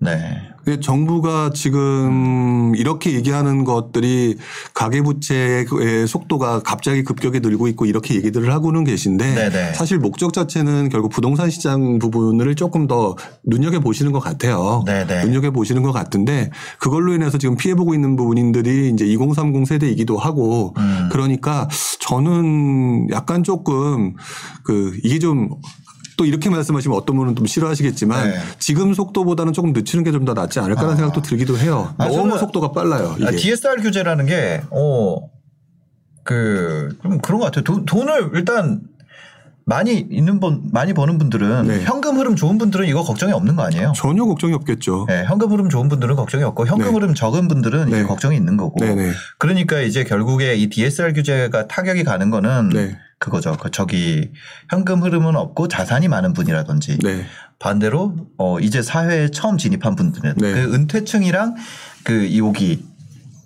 [0.00, 4.36] 네 근데 정부가 지금 이렇게 얘기하는 것들이
[4.74, 5.66] 가계부채의
[6.06, 9.72] 속도가 갑자기 급격히 늘고 있고 이렇게 얘기들을 하고는 계신데 네네.
[9.72, 14.82] 사실 목적 자체는 결국 부동산 시장 부분을 조금 더 눈여겨 보시는 것 같아요.
[14.84, 15.24] 네네.
[15.24, 20.74] 눈여겨 보시는 것 같은데 그걸로 인해서 지금 피해 보고 있는 부분인들이 이제 2030 세대이기도 하고
[20.76, 21.08] 음.
[21.10, 21.66] 그러니까
[22.00, 24.16] 저는 약간 조금
[24.64, 25.48] 그 이게 좀
[26.18, 28.38] 또 이렇게 말씀하시면 어떤 분은 좀 싫어하시겠지만 네.
[28.58, 30.96] 지금 속도보다는 조금 늦추는 게 좀 더 낫지 않을까라는 아.
[30.96, 31.94] 생각도 들기도 해요.
[31.96, 33.14] 아, 너무 속도가 빨라요.
[33.18, 33.26] 이게.
[33.28, 35.30] 아, DSR 규제라는 게, 어,
[36.24, 37.62] 그, 좀 그런 것 같아요.
[37.62, 38.80] 돈, 돈을 일단
[39.64, 41.82] 많이 있는 분, 많이 버는 분들은 네.
[41.84, 43.92] 현금 흐름 좋은 분들은 이거 걱정이 없는 거 아니에요?
[43.94, 45.04] 전혀 걱정이 없겠죠.
[45.08, 46.92] 네, 현금 흐름 좋은 분들은 걱정이 없고 현금 네.
[46.92, 48.02] 흐름 적은 분들은 이제 네.
[48.02, 48.84] 걱정이 있는 거고.
[48.84, 49.12] 네네.
[49.38, 52.98] 그러니까 이제 결국에 이 DSR 규제가 타격이 가는 거는 네.
[53.18, 53.56] 그거죠.
[53.56, 54.30] 그 저기
[54.70, 57.24] 현금 흐름은 없고 자산이 많은 분이라든지 네.
[57.58, 60.52] 반대로 어 이제 사회에 처음 진입한 분들은 네.
[60.52, 61.56] 그 은퇴층이랑
[62.04, 62.84] 그 여기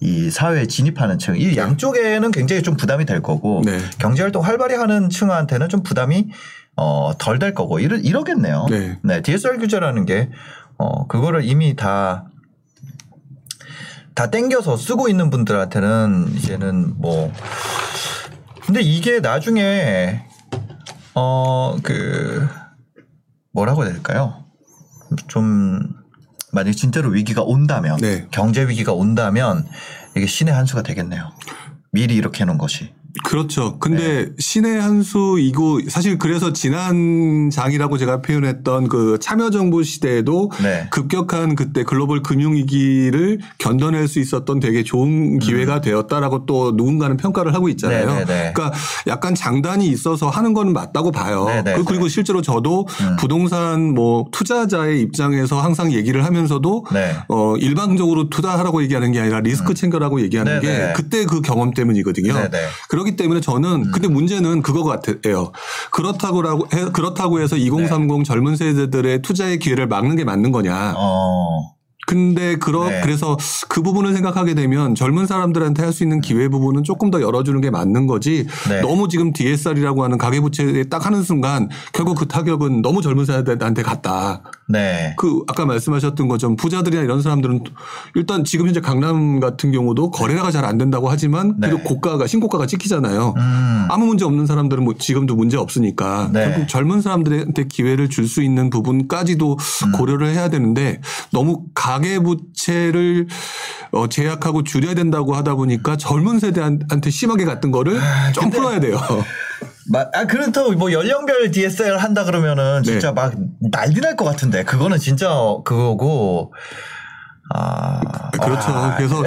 [0.01, 3.79] 이 사회에 진입하는 층, 이 양쪽에는 굉장히 좀 부담이 될 거고 네.
[3.99, 6.31] 경제 활동 활발히 하는 층한테는 좀 부담이
[6.77, 8.67] 어 덜 될 거고 이러 이러겠네요.
[9.03, 9.23] 네.
[9.23, 10.31] DSR 규제라는 게
[10.79, 12.31] 어 그거를 이미 다다
[14.31, 17.33] 땡겨서 쓰고 있는 분들한테는 이제는 뭐
[18.73, 20.25] 근데 이게 나중에
[21.13, 22.49] 어 그
[23.53, 24.47] 뭐라고 해야 될까요?
[25.29, 25.93] 좀
[26.53, 28.27] 만약 진짜로 위기가 온다면 네.
[28.31, 29.69] 경제 위기가 온다면
[30.17, 31.33] 이게 신의 한 수가 되겠네요.
[31.91, 32.95] 미리 이렇게 해놓은 것이.
[33.25, 33.79] 그렇죠.
[33.79, 40.87] 근데 신의 한 수이고 사실 그래서 지난 장이라고 제가 표현했던 그 참여정부 시대에도 네.
[40.91, 47.69] 급격한 그때 글로벌 금융위기를 견뎌낼 수 있었던 되게 좋은 기회가 되었다라고 또 누군가는 평가를 하고
[47.69, 48.07] 있잖아요.
[48.07, 48.53] 네, 네, 네.
[48.55, 48.73] 그러니까
[49.07, 51.45] 약간 장단이 있어서 하는 거는 맞다고 봐요.
[51.47, 53.17] 네, 네, 그- 그리고 실제로 저도 음.
[53.19, 57.13] 부동산 뭐 투자자의 입장에서 항상 얘기를 하면서도 네.
[57.29, 60.93] 어 일방적으로 투자하라고 얘기하는 게 아니라 리스크 챙겨라고 얘기하는 네, 게 네.
[60.97, 62.33] 그때 그 경험 때문이거든요.
[62.33, 62.59] 네, 네.
[63.03, 65.53] 그렇기 때문에 저는 근데 문제는 그거 같아요.
[65.91, 70.95] 그렇다고 라고 해, 그렇다고 해서 2030 젊은 세대들의 투자의 기회를 막는 게 맞는 거냐?
[70.97, 71.75] 어.
[72.13, 73.01] 근데 그러 네.
[73.03, 77.61] 그래서 그 부분을 생각하게 되면 젊은 사람들한테 할 수 있는 기회 부분은 조금 더 열어주는
[77.61, 78.47] 게 맞는 거지.
[78.69, 78.81] 네.
[78.81, 84.43] 너무 지금 DSR이라고 하는 가계부채에 딱 하는 순간 결국 그 타격은 너무 젊은 세대한테 갔다.
[84.69, 85.15] 네.
[85.19, 87.65] 그 아까 말씀하셨던 것처럼 부자들이나 이런 사람들은
[88.15, 91.69] 일단 지금 현재 강남 같은 경우도 거래가 잘 안 된다고 하지만 네.
[91.69, 93.35] 그래도 고가가 신고가가 찍히잖아요.
[93.37, 93.87] 음.
[93.91, 96.45] 아무 문제 없는 사람들은 뭐 지금도 문제 없으니까 네.
[96.49, 99.53] 결국 젊은 사람들한테 기회를 줄 수 있는 부분까지도
[99.87, 99.93] 음.
[99.93, 101.01] 고려를 해야 되는데
[101.33, 101.65] 너무
[102.03, 103.27] 가계부채를
[103.93, 107.99] 어, 제약하고 줄여야 된다고 하다 보니까 젊은 세대한테 심하게 갔던 거를
[108.35, 108.99] 좀 근데- 풀어야 돼요.
[109.91, 113.15] 마- 아 그렇다고 뭐 연령별 DSR 한다 그러면은 진짜 네.
[113.15, 113.35] 막
[113.71, 115.29] 난리 날 것 같은데 그거는 진짜
[115.65, 116.53] 그거고
[117.55, 118.71] 아 그렇죠.
[118.71, 119.23] 아, 그래서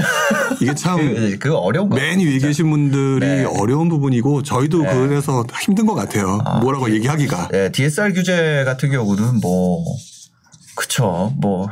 [0.61, 1.95] 이게 참 그, 그 어려운 거.
[1.97, 3.43] 맨 위에 계신 분들이 네.
[3.43, 6.39] 어려운 부분이고 저희도 그래서 힘든 것 같아요.
[6.61, 7.49] 뭐라고 얘기하기가.
[7.51, 9.83] 네, DSR 규제 같은 경우는 뭐
[10.75, 11.67] 그쵸 뭐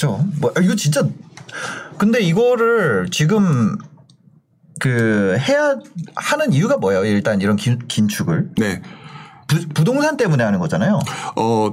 [0.00, 1.06] 그쵸 뭐 이거 진짜
[1.98, 3.76] 근데 이거를 지금
[4.78, 5.76] 그 해야
[6.16, 7.04] 하는 이유가 뭐예요?
[7.04, 8.80] 일단 이런 긴, 긴축을 네.
[9.46, 11.00] 부, 부동산 때문에 하는 거잖아요.
[11.36, 11.72] 어,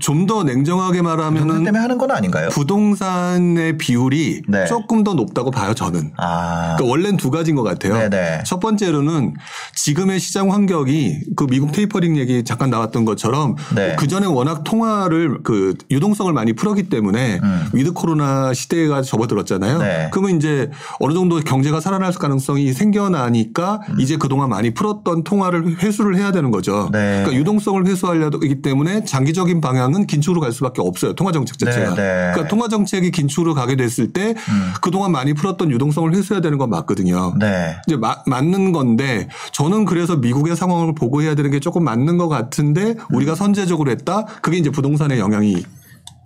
[0.00, 2.48] 좀 더 냉정하게 말하면은 때문에 하는 건 아닌가요?
[2.48, 4.66] 부동산의 비율이 네.
[4.66, 6.12] 조금 더 높다고 봐요, 저는.
[6.16, 7.94] 아, 그러니까 원래는 두 가지인 것 같아요.
[7.94, 8.42] 네네.
[8.44, 9.34] 첫 번째로는
[9.74, 13.94] 지금의 시장 환경이 그 미국 테이퍼링 얘기 잠깐 나왔던 것처럼 네.
[13.98, 17.68] 그 전에 워낙 통화를 그 유동성을 많이 풀었기 때문에 음.
[17.72, 19.78] 위드 코로나 시대가 접어들었잖아요.
[19.78, 20.08] 네.
[20.12, 24.00] 그러면 이제 어느 정도 경제가 살아날 가능성이 생겨나니까 음.
[24.00, 26.88] 이제 그동안 많이 풀었던 통화를 회수를 해야 되는 거죠.
[26.92, 27.22] 네.
[27.22, 31.14] 그러니까 유동성을 회수하려기 때문에 장기적인 방향 은 긴축으로 갈 수밖에 없어요.
[31.14, 31.94] 통화 정책 자체가.
[31.94, 32.30] 네, 네.
[32.32, 34.72] 그러니까 통화 정책이 긴축으로 가게 됐을 때 음.
[34.80, 37.34] 그동안 많이 풀었던 유동성을 회수해야 되는 건 맞거든요.
[37.38, 37.76] 네.
[37.86, 42.28] 이제 마- 맞는 건데 저는 그래서 미국의 상황을 보고 해야 되는 게 조금 맞는 것
[42.28, 44.24] 같은데 우리가 선제적으로 했다.
[44.42, 45.62] 그게 이제 부동산에 영향이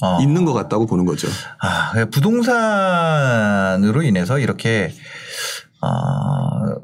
[0.03, 0.19] 어.
[0.23, 1.29] 있는 것 같다고 보는 거죠.
[1.61, 4.93] 아, 그 부동산으로 인해서 이렇게
[5.83, 6.75] 아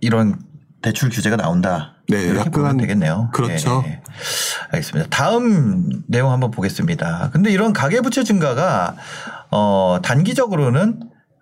[0.00, 0.38] 이런
[0.82, 1.94] 대출 규제가 나온다.
[2.08, 3.30] 네, 이렇게 약간 보면 되겠네요.
[3.32, 3.84] 그렇죠.
[3.86, 4.00] 예, 예.
[4.70, 5.10] 알겠습니다.
[5.10, 7.30] 다음 내용 한번 보겠습니다.
[7.32, 8.96] 근데 이런 가계부채 증가가
[9.50, 11.00] 어 단기적으로는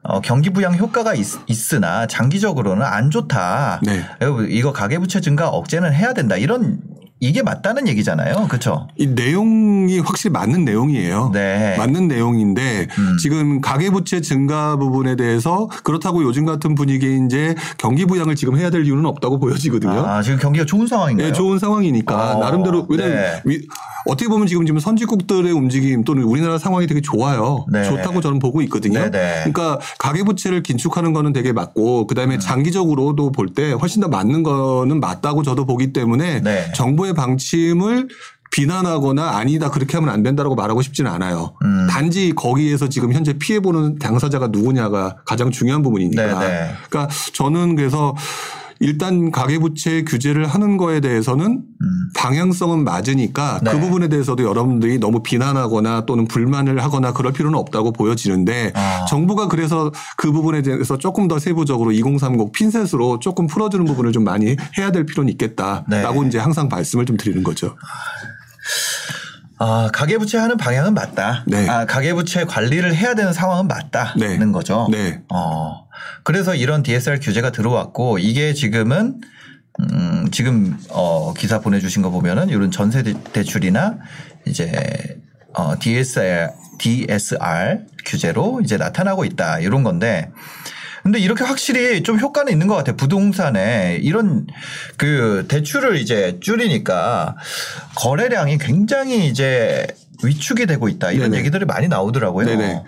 [0.08, 3.80] 어, 경기 부양 효과가 있, 으나 장기적으로는 안 좋다.
[3.82, 4.04] 네.
[4.48, 6.36] 이거 가계부채 증가 억제는 해야 된다.
[6.36, 6.78] 이런
[7.18, 8.46] 이게 맞다는 얘기잖아요.
[8.48, 8.88] 그렇죠?
[8.98, 11.30] 이 내용이 확실히 맞는 내용이에요.
[11.32, 11.74] 네.
[11.78, 13.16] 맞는 내용인데 음.
[13.22, 18.68] 지금 가계 부채 증가 부분에 대해서 그렇다고 요즘 같은 분위기에 이제 경기 부양을 지금 해야
[18.68, 19.92] 될 이유는 없다고 보여지거든요.
[20.06, 21.28] 아, 지금 경기가 좋은 상황인가요?
[21.28, 23.42] 네, 좋은 상황이니까 어, 나름대로 왜냐면 네.
[23.46, 23.66] 위-
[24.08, 27.64] 어떻게 보면 지금 지금 선진국들의 움직임 또는 우리나라 상황이 되게 좋아요.
[27.72, 27.82] 네.
[27.82, 29.00] 좋다고 저는 보고 있거든요.
[29.00, 29.34] 네, 네.
[29.44, 32.06] 그러니까 가계 부채를 긴축하는 거는 되게 맞고 음.
[32.06, 36.70] 그다음에 장기적으로도 볼 때 훨씬 더 맞는 거는 맞다고 저도 보기 때문에 네.
[37.06, 38.08] 정부의 방침을
[38.50, 41.54] 비난하거나 아니다 그렇게 하면 안 된다라고 말하고 싶지는 않아요.
[41.62, 41.86] 음.
[41.88, 46.40] 단지 거기에서 지금 현재 피해 보는 당사자가 누구냐가 가장 중요한 부분이니까.
[46.40, 46.74] 네, 네.
[46.88, 48.14] 그러니까 저는 그래서
[48.80, 51.62] 일단 가계부채 규제를 하는 거에 대해서는
[52.16, 53.64] 방향성은 맞으니까 음.
[53.64, 53.72] 네.
[53.72, 59.04] 그 부분에 대해서도 여러분들이 너무 비난하거나 또는 불만을 하거나 그럴 필요는 없다고 보여지는데 아.
[59.08, 64.56] 정부가 그래서 그 부분에 대해서 조금 더 세부적으로 2030 핀셋으로 조금 풀어주는 부분을 좀 많이
[64.78, 66.28] 해야 될 필요는 있겠다라고 네.
[66.28, 67.76] 이제 항상 말씀을 좀 드리는 거죠.
[69.58, 71.44] 아, 가계부채 하는 방향은 맞다.
[71.46, 71.68] 네.
[71.68, 74.52] 아, 가계부채 관리를 해야 되는 상황은 맞다는 네.
[74.52, 74.88] 거죠.
[74.90, 75.22] 네.
[75.32, 75.86] 어.
[76.24, 79.20] 그래서 이런 DSR 규제가 들어왔고 이게 지금은
[79.80, 83.98] 음, 지금 어, 기사 보내주신 거 보면은 이런 전세 대- 대출이나
[84.46, 85.18] 이제
[85.54, 90.30] 어, DSR DSR 규제로 이제 나타나고 있다 이런 건데.
[91.06, 92.96] 근데 이렇게 확실히 좀 효과는 있는 것 같아요.
[92.96, 94.48] 부동산에 이런
[94.96, 97.36] 그 대출을 이제 줄이니까
[97.94, 99.86] 거래량이 굉장히 이제
[100.24, 101.38] 위축이 되고 있다 이런 네네.
[101.38, 102.46] 얘기들이 많이 나오더라고요.
[102.46, 102.82] 네네.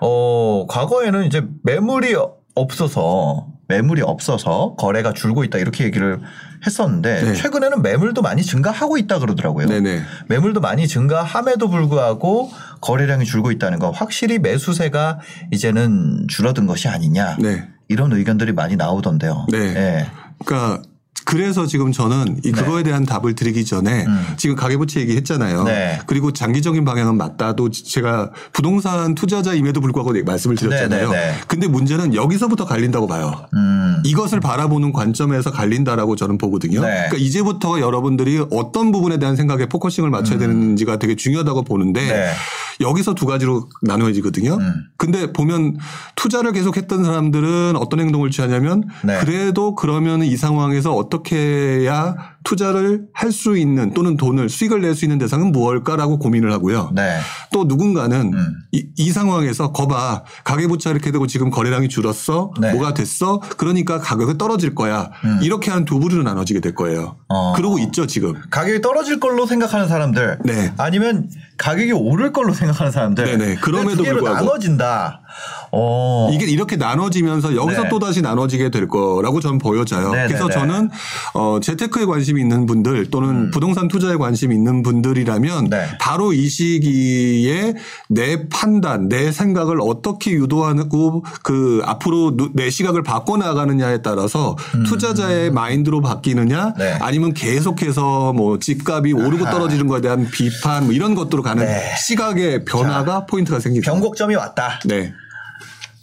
[0.00, 2.14] 어, 과거에는 이제 매물이
[2.54, 6.20] 없어서 매물이 없어서 거래가 줄고 있다 이렇게 얘기를
[6.66, 7.34] 했었는데 네.
[7.34, 9.66] 최근에는 매물도 많이 증가하고 있다 그러더라고요.
[9.66, 10.02] 네네.
[10.28, 12.50] 매물도 많이 증가함에도 불구하고
[12.80, 15.20] 거래량이 줄고 있다는 거 확실히 매수세가
[15.52, 17.68] 이제는 줄어든 것이 아니냐 네.
[17.88, 19.46] 이런 의견들이 많이 나오던데요.
[19.50, 19.58] 네.
[19.58, 20.06] 예.
[20.44, 20.82] 그러니까
[21.24, 22.52] 그래서 지금 저는 이 네.
[22.52, 24.26] 그거에 대한 답을 드리기 전에 음.
[24.36, 25.64] 지금 가계부채 얘기했잖아요.
[25.64, 25.98] 네.
[26.06, 31.10] 그리고 장기적인 방향은 맞다도 제가 부동산 투자자임에도 불구하고 말씀을 드렸잖아요.
[31.10, 31.34] 네, 네, 네.
[31.46, 33.46] 근데 문제는 여기서부터 갈린다고 봐요.
[33.54, 34.00] 음.
[34.04, 36.80] 이것을 바라보는 관점에서 갈린다라고 저는 보거든요.
[36.80, 36.88] 네.
[36.88, 42.08] 그러니까 이제부터 여러분들이 어떤 부분에 대한 생각에 focusing을 맞춰야 되는지가 되게 중요하다고 보는데 음.
[42.08, 42.32] 네.
[42.80, 44.54] 여기서 두 가지로 나누어지거든요.
[44.54, 44.74] 음.
[44.96, 45.78] 근데 보면
[46.14, 49.18] 투자를 계속했던 사람들은 어떤 행동을 취하냐면 네.
[49.18, 51.36] 그래도 그러면 이 상황에서 어떻게
[51.80, 56.90] 해야 투자를 할 수 있는 또는 돈을 수익을 낼 수 있는 대상은 무엇일까라고 고민을 하고요.
[56.94, 57.18] 네.
[57.52, 58.54] 또 누군가는 음.
[58.72, 62.72] 이, 이 상황에서 거봐 가계부채 이렇게 되고 지금 거래량이 줄었어 네.
[62.72, 65.40] 뭐가 됐어 그러니까 가격이 떨어질 거야 음.
[65.42, 67.16] 이렇게 한 두 부류로 나눠지게 될 거예요.
[67.28, 67.52] 어.
[67.54, 68.34] 그러고 있죠 지금.
[68.50, 70.72] 가격이 떨어질 걸로 생각하는 사람들, 네.
[70.76, 73.54] 아니면 가격이 오를 걸로 생각하는 사람들, 네네.
[73.56, 74.44] 그럼에도 두 개로 불구하고.
[74.44, 75.22] 나눠진다.
[75.72, 76.30] 어.
[76.32, 77.88] 이게 이렇게 나눠지면서 여기서 네.
[77.88, 80.10] 또 다시 나눠지게 될 거라고 저는 보여져요.
[80.12, 80.26] 네네네.
[80.28, 80.90] 그래서 저는
[81.34, 85.70] 어 재테크에 관심이 있는 분들 또는 부동산 투자에 관심이 있는 분들이라면 음.
[85.70, 85.86] 네.
[86.00, 87.74] 바로 이 시기에
[88.08, 95.50] 내 판단, 내 생각을 어떻게 유도하고 그 앞으로 누- 내 시각을 바꿔 나가느냐에 따라서 투자자의
[95.50, 96.72] 마인드로 바뀌느냐 음.
[96.78, 96.92] 네.
[97.00, 99.52] 아니면 계속해서 뭐 집값이 오르고 아하.
[99.54, 101.94] 떨어지는 거에 대한 비판 뭐 이런 것들로 가는 네.
[102.06, 103.90] 시각의 변화가 포인트가 생기죠.
[103.90, 104.78] 변곡점이 왔다.
[104.84, 105.12] 네.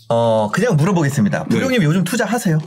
[0.10, 1.44] 어, 그냥 물어보겠습니다.
[1.44, 1.50] 네.
[1.50, 2.60] 부룡님 요즘 투자하세요?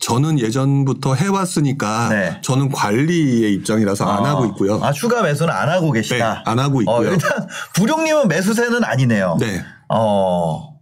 [0.00, 2.40] 저는 예전부터 해왔으니까 네.
[2.42, 4.24] 저는 관리의 입장이라서 안 어.
[4.24, 4.80] 하고 있고요.
[4.82, 6.34] 아, 추가 매수는 안 하고 계시다.
[6.34, 6.96] 네, 안 하고 있고요.
[6.96, 9.36] 어, 일단 부룡님은 매수세는 아니네요.
[9.38, 9.62] 네.
[9.88, 10.74] 어.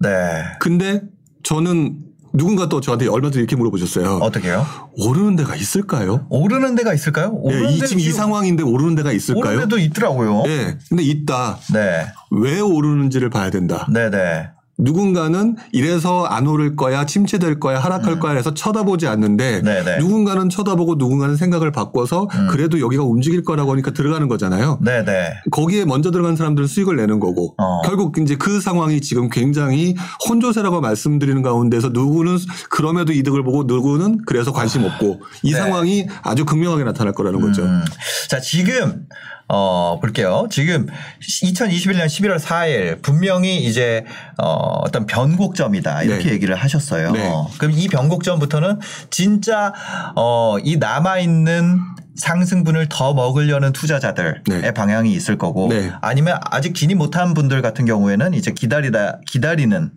[0.00, 0.44] 네.
[0.58, 1.02] 근데
[1.44, 1.98] 저는
[2.32, 4.18] 누군가 또 저한테 얼마 전에 이렇게 물어보셨어요.
[4.18, 4.64] 어떻게요?
[4.92, 6.26] 오르는 데가 있을까요?
[6.28, 7.32] 오르는 데가 있을까요?
[7.32, 9.44] 네, 오르는 이, 데 지금 이 상황인데 오르는 데가 있을까요?
[9.44, 10.42] 오르는 데도 있더라고요.
[10.44, 10.78] 네.
[10.88, 11.58] 근데 있다.
[11.72, 12.06] 네.
[12.30, 13.86] 왜 오르는지를 봐야 된다.
[13.92, 14.50] 네, 네.
[14.80, 19.64] 누군가는 이래서 안 오를 거야, 침체될 거야, 하락할 거야 해서 쳐다보지 않는데 음.
[19.64, 19.94] 네네.
[19.96, 19.98] 음.
[20.00, 24.78] 누군가는 쳐다보고 누군가는 생각을 바꿔서 그래도 여기가 움직일 거라고 하니까 들어가는 거잖아요.
[24.82, 25.32] 네, 네.
[25.50, 27.82] 거기에 먼저 들어간 사람들은 수익을 내는 거고 어.
[27.82, 29.94] 결국 이제 그 상황이 지금 굉장히
[30.28, 32.38] 혼조세라고 말씀드리는 가운데서 누구는
[32.70, 35.58] 그럼에도 이득을 보고 누구는 그래서 관심 없고 이 네.
[35.58, 37.62] 상황이 아주 극명하게 나타날 거라는 거죠.
[37.62, 37.82] 음.
[38.28, 39.06] 자, 지금
[39.52, 40.46] 어 볼게요.
[40.50, 40.86] 지금
[41.20, 44.04] 2021년 11월 4일 분명히 이제
[44.38, 46.30] 어 어떤 변곡점이다 이렇게 네.
[46.34, 47.10] 얘기를 하셨어요.
[47.10, 47.30] 네.
[47.58, 48.78] 그럼 이 변곡점부터는
[49.10, 49.72] 진짜
[50.14, 51.80] 어 이 남아 있는
[52.16, 54.74] 상승분을 더 먹으려는 투자자들의 네.
[54.74, 55.90] 방향이 있을 거고 네.
[56.00, 59.90] 아니면 아직 진입 못한 분들 같은 경우에는 이제 기다리다 기다리는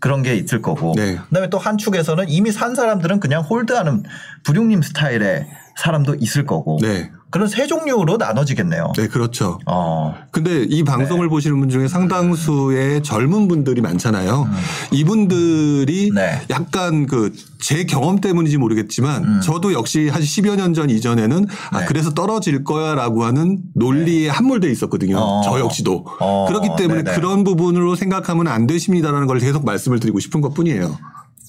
[0.00, 1.16] 그런 게 있을 거고 네.
[1.28, 4.02] 그다음에 또 한 축에서는 이미 산 사람들은 그냥 홀드하는
[4.44, 5.46] 부룡님 스타일의
[5.78, 7.10] 사람도 있을 거고 네.
[7.30, 8.94] 그런 세 종류로 나눠지겠네요.
[8.96, 9.58] 네, 그렇죠.
[9.66, 10.14] 어.
[10.32, 14.48] 근데 이 방송을 보시는 분 중에 상당수의 젊은 분들이 많잖아요.
[14.92, 16.40] 이분들이 네.
[16.50, 21.86] 약간 그 제 경험 때문인지 모르겠지만 저도 역시 한 10여 년 전 이전에는 아 네.
[21.86, 25.16] 그래서 떨어질 거야 라고 하는 논리에 함몰돼 있었거든요.
[25.18, 25.42] 어.
[25.44, 26.06] 저 역시도.
[26.20, 26.44] 어.
[26.46, 27.16] 그렇기 때문에 네네.
[27.16, 30.96] 그런 부분으로 생각하면 안 되십니다라는 걸 계속 말씀을 드리고 싶은 것 뿐이에요.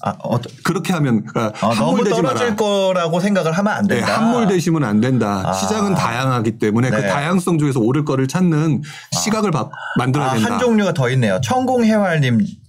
[0.02, 2.36] 아, 어, 그렇게 하면 그러니까 아, 너무 함몰되지 마라.
[2.36, 4.18] 떨어질 거라고 생각을 하면 안 네, 된다.
[4.18, 5.44] 함몰되시면 안 된다.
[5.46, 5.54] 아.
[5.54, 7.08] 시장은 다양하기 때문에 그 네.
[7.08, 8.82] 다양성 중에서 오를 거를 찾는
[9.12, 10.54] 시각을 바- 만들어야 아, 된다.
[10.54, 11.40] 한 종류가 더 있네요.
[11.44, 12.60] 천공해활님이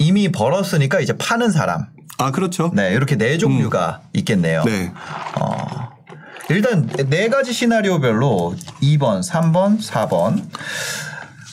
[0.00, 1.86] 이미 벌었으니까 이제 파는 사람.
[2.18, 2.70] 아, 그렇죠.
[2.74, 4.64] 네, 이렇게 네 종류가 있겠네요.
[4.64, 4.92] 네.
[5.40, 5.90] 어.
[6.50, 10.42] 일단 네 가지 시나리오별로 2번, 3번, 4번.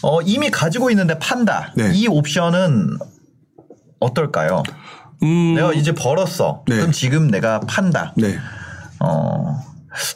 [0.04, 1.72] 어, 이미 가지고 있는데 판다.
[1.76, 1.92] 네.
[1.94, 2.98] 이 옵션은
[4.02, 4.64] 어떨까요?
[5.24, 6.64] 음, 내가 이제 벌었어.
[6.68, 6.76] 네.
[6.76, 8.14] 그럼 지금 내가 판다.
[8.18, 8.38] 네.
[9.00, 9.58] 어.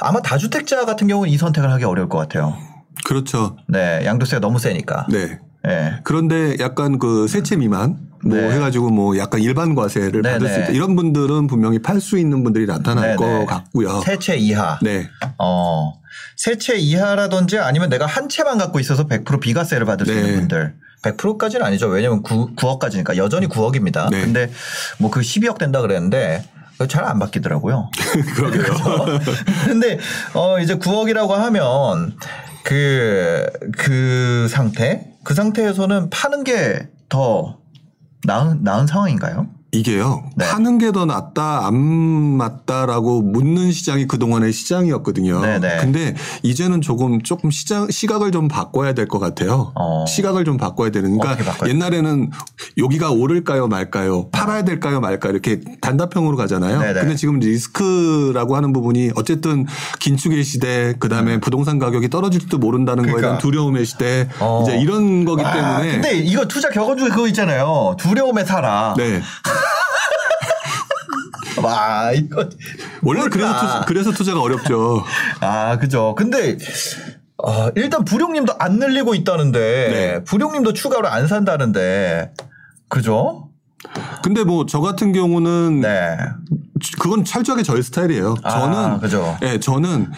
[0.02, 2.58] 아마 다주택자 같은 경우는 이 선택을 하기 어려울 것 같아요.
[3.06, 3.58] 그렇죠.
[3.68, 5.08] 네, 양도세가 너무 세니까.
[5.10, 5.40] 네.
[5.64, 6.00] 네.
[6.04, 8.52] 그런데 약간 그 세채 미만 뭐 네.
[8.52, 10.64] 해가지고 뭐 약간 일반 과세를 네, 받을 수 네.
[10.64, 10.72] 있다.
[10.74, 13.46] 이런 분들은 분명히 팔 수 있는 분들이 나타날 네, 것 네.
[13.46, 14.02] 같고요.
[14.02, 14.80] 세채 이하.
[14.82, 15.10] 네.
[15.38, 15.94] 어.
[16.38, 20.22] 세채 이하라든지 아니면 내가 한 채만 갖고 있어서 100% 비과세를 받을 수 네.
[20.22, 20.76] 있는 분들.
[21.14, 21.88] 100%까지는 아니죠.
[21.88, 24.10] 왜냐면 9, 9억까지니까 여전히 9억입니다.
[24.10, 24.22] 네.
[24.22, 24.50] 근데
[25.00, 26.44] 뭐 그 12억 된다 그랬는데
[26.90, 27.90] 잘 안 바뀌더라고요.
[28.36, 29.20] 그러게요.
[29.66, 29.98] 근데
[30.34, 32.18] 어 이제 9억이라고 하면
[32.64, 33.46] 그,
[33.78, 35.08] 그 상태?
[35.24, 37.60] 그 상태에서는 파는 게 더
[38.24, 39.48] 나은, 나은 상황인가요?
[39.80, 40.24] 이게요.
[40.36, 40.46] 네.
[40.48, 45.42] 파는 게 더 낫다, 안 맞다라고 묻는 시장이 그동안의 시장이었거든요.
[45.42, 45.78] 네네.
[45.82, 49.72] 근데 이제는 조금 조금 시장 시각을 좀 바꿔야 될 것 같아요.
[49.76, 50.06] 어.
[50.08, 51.18] 시각을 좀 바꿔야 되는.
[51.18, 51.68] 그러니까?
[51.68, 52.30] 옛날에는
[52.78, 56.80] 여기가 오를까요, 말까요, 팔아야 될까요, 말까요 이렇게 단답형으로 가잖아요.
[56.80, 57.00] 네네.
[57.02, 59.66] 근데 지금 리스크라고 하는 부분이 어쨌든
[60.00, 63.22] 긴축의 시대, 그 다음에 부동산 가격이 떨어질지도 모른다는 거에 대한 음.
[63.22, 63.38] 그러니까.
[63.40, 64.64] 두려움의 시대, 어.
[64.64, 65.92] 이제 이런 거기 아, 때문에.
[65.94, 67.96] 근데 이거 투자 격언 중에 그거 있잖아요.
[68.00, 68.94] 두려움에 살아.
[68.98, 69.22] 네.
[71.66, 72.50] 와, 이거.
[73.02, 73.22] 원래?
[73.30, 75.04] 그래서 투자, 그래서 투자가 어렵죠.
[75.42, 76.16] 아, 그죠.
[76.18, 76.58] 근데,
[77.38, 80.24] 어, 일단 불용님도 안 늘리고 있다는데, 네.
[80.24, 82.34] 불용님도 추가로 안 산다는데,
[82.90, 83.50] 그죠?
[84.24, 86.18] 근데 뭐 저 같은 경우는 네.
[87.00, 88.36] 그건 철저하게 저의 스타일이에요.
[88.44, 89.38] 아, 저는 그죠.
[89.44, 90.12] 예, 저는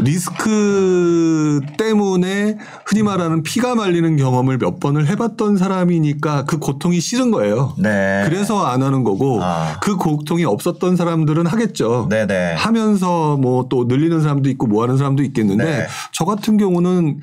[0.00, 7.74] 리스크 때문에 흔히 말하는 피가 말리는 경험을 몇 번을 해봤던 사람이니까 그 고통이 싫은 거예요.
[7.78, 8.24] 네.
[8.24, 9.78] 그래서 안 하는 거고 아.
[9.82, 12.06] 그 고통이 없었던 사람들은 하겠죠.
[12.08, 12.54] 네네.
[12.54, 15.86] 하면서 뭐 또 늘리는 사람도 있고 뭐 하는 사람도 있겠는데 네.
[16.12, 17.20] 저 같은 경우는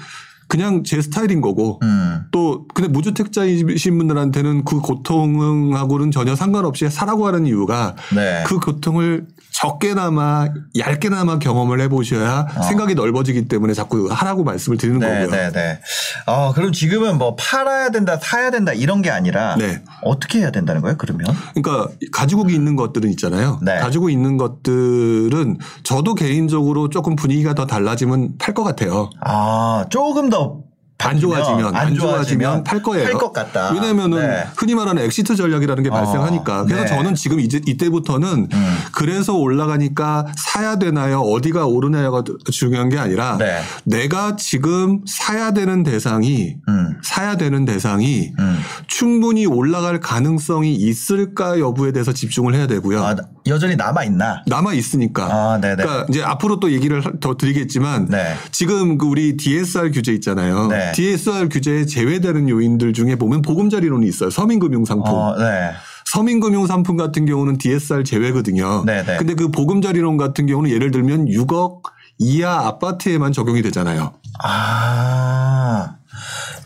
[0.55, 2.21] 그냥 제 스타일인 거고 음.
[2.31, 8.41] 또 근데 무주택자이신 분들한테는 그 고통하고는 전혀 상관없이 사라고 하는 이유가 네.
[8.47, 9.27] 그 고통을
[9.61, 15.29] 적게나마 얇게나마 경험을 해보셔야 생각이 넓어지기 때문에 자꾸 하라고 말씀을 드리는 네, 거고요.
[15.31, 15.79] 네, 네.
[16.25, 19.81] 어, 그럼 지금은 뭐 팔아야 된다, 사야 된다 이런 게 아니라 네.
[20.03, 20.97] 어떻게 해야 된다는 거예요?
[20.97, 21.27] 그러면?
[21.53, 23.59] 그러니까 가지고 있는 것들은 있잖아요.
[23.61, 23.77] 네.
[23.77, 29.09] 가지고 있는 것들은 저도 개인적으로 조금 분위기가 더 달라지면 팔 것 같아요.
[29.21, 30.64] 아, 조금 더
[30.97, 33.05] 안 좋아지면 안 좋아지면 팔 거예요.
[33.05, 33.71] 팔 것 같다.
[33.73, 34.47] 왜냐면은 네.
[34.57, 36.65] 흔히 말하는 exit 전략이라는 게 어, 발생하니까.
[36.65, 36.87] 그래서 네.
[36.87, 38.77] 저는 지금 이제 이때부터는 음.
[38.93, 41.19] 그래서 올라가니까 사야 되나요?
[41.19, 43.61] 어디가 오르나요가 중요한 게 아니라 네.
[43.83, 46.97] 내가 지금 사야 되는 대상이 음.
[47.03, 48.59] 사야 되는 대상이 음.
[48.87, 53.03] 충분히 올라갈 가능성이 있을까 여부에 대해서 집중을 해야 되고요.
[53.03, 53.15] 아,
[53.47, 54.43] 여전히 남아 있나?
[54.47, 55.25] 남아 있으니까.
[55.25, 55.75] 아, 네네.
[55.75, 58.35] 그러니까 이제 앞으로 또 얘기를 더 드리겠지만 네.
[58.51, 60.67] 지금 그 우리 DSR 규제 있잖아요.
[60.67, 60.91] 네.
[60.93, 64.29] DSR 규제에 제외되는 요인들 중에 보면 보금자리론이 있어요.
[64.29, 65.13] 서민금융상품.
[65.13, 65.71] 어, 네.
[66.05, 68.83] 서민금융상품 같은 경우는 DSR 제외거든요.
[68.85, 69.17] 네네.
[69.17, 71.81] 근데 그 보금자리론 같은 경우는 예를 들면 6억
[72.17, 74.13] 이하 아파트에만 적용이 되잖아요.
[74.43, 75.97] 아,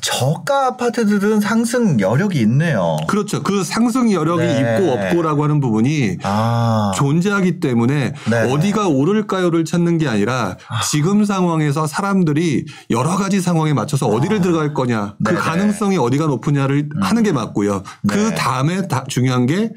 [0.01, 2.97] 저가 아파트들은 상승 여력이 있네요.
[3.07, 3.43] 그렇죠.
[3.43, 4.59] 그 상승 여력이 네.
[4.59, 8.53] 있고 없고라고 하는 부분이 아, 존재하기 때문에 네.
[8.53, 10.57] 어디가 오를까요를 찾는 게 아니라
[10.89, 15.33] 지금 상황에서 사람들이 여러 가지 상황에 맞춰서 어디를 들어갈 거냐 그 아.
[15.33, 15.39] 네네.
[15.39, 17.83] 가능성이 어디가 높으냐를 하는 게 맞고요.
[18.07, 18.35] 그 네.
[18.35, 19.71] 다음에 다 중요한 게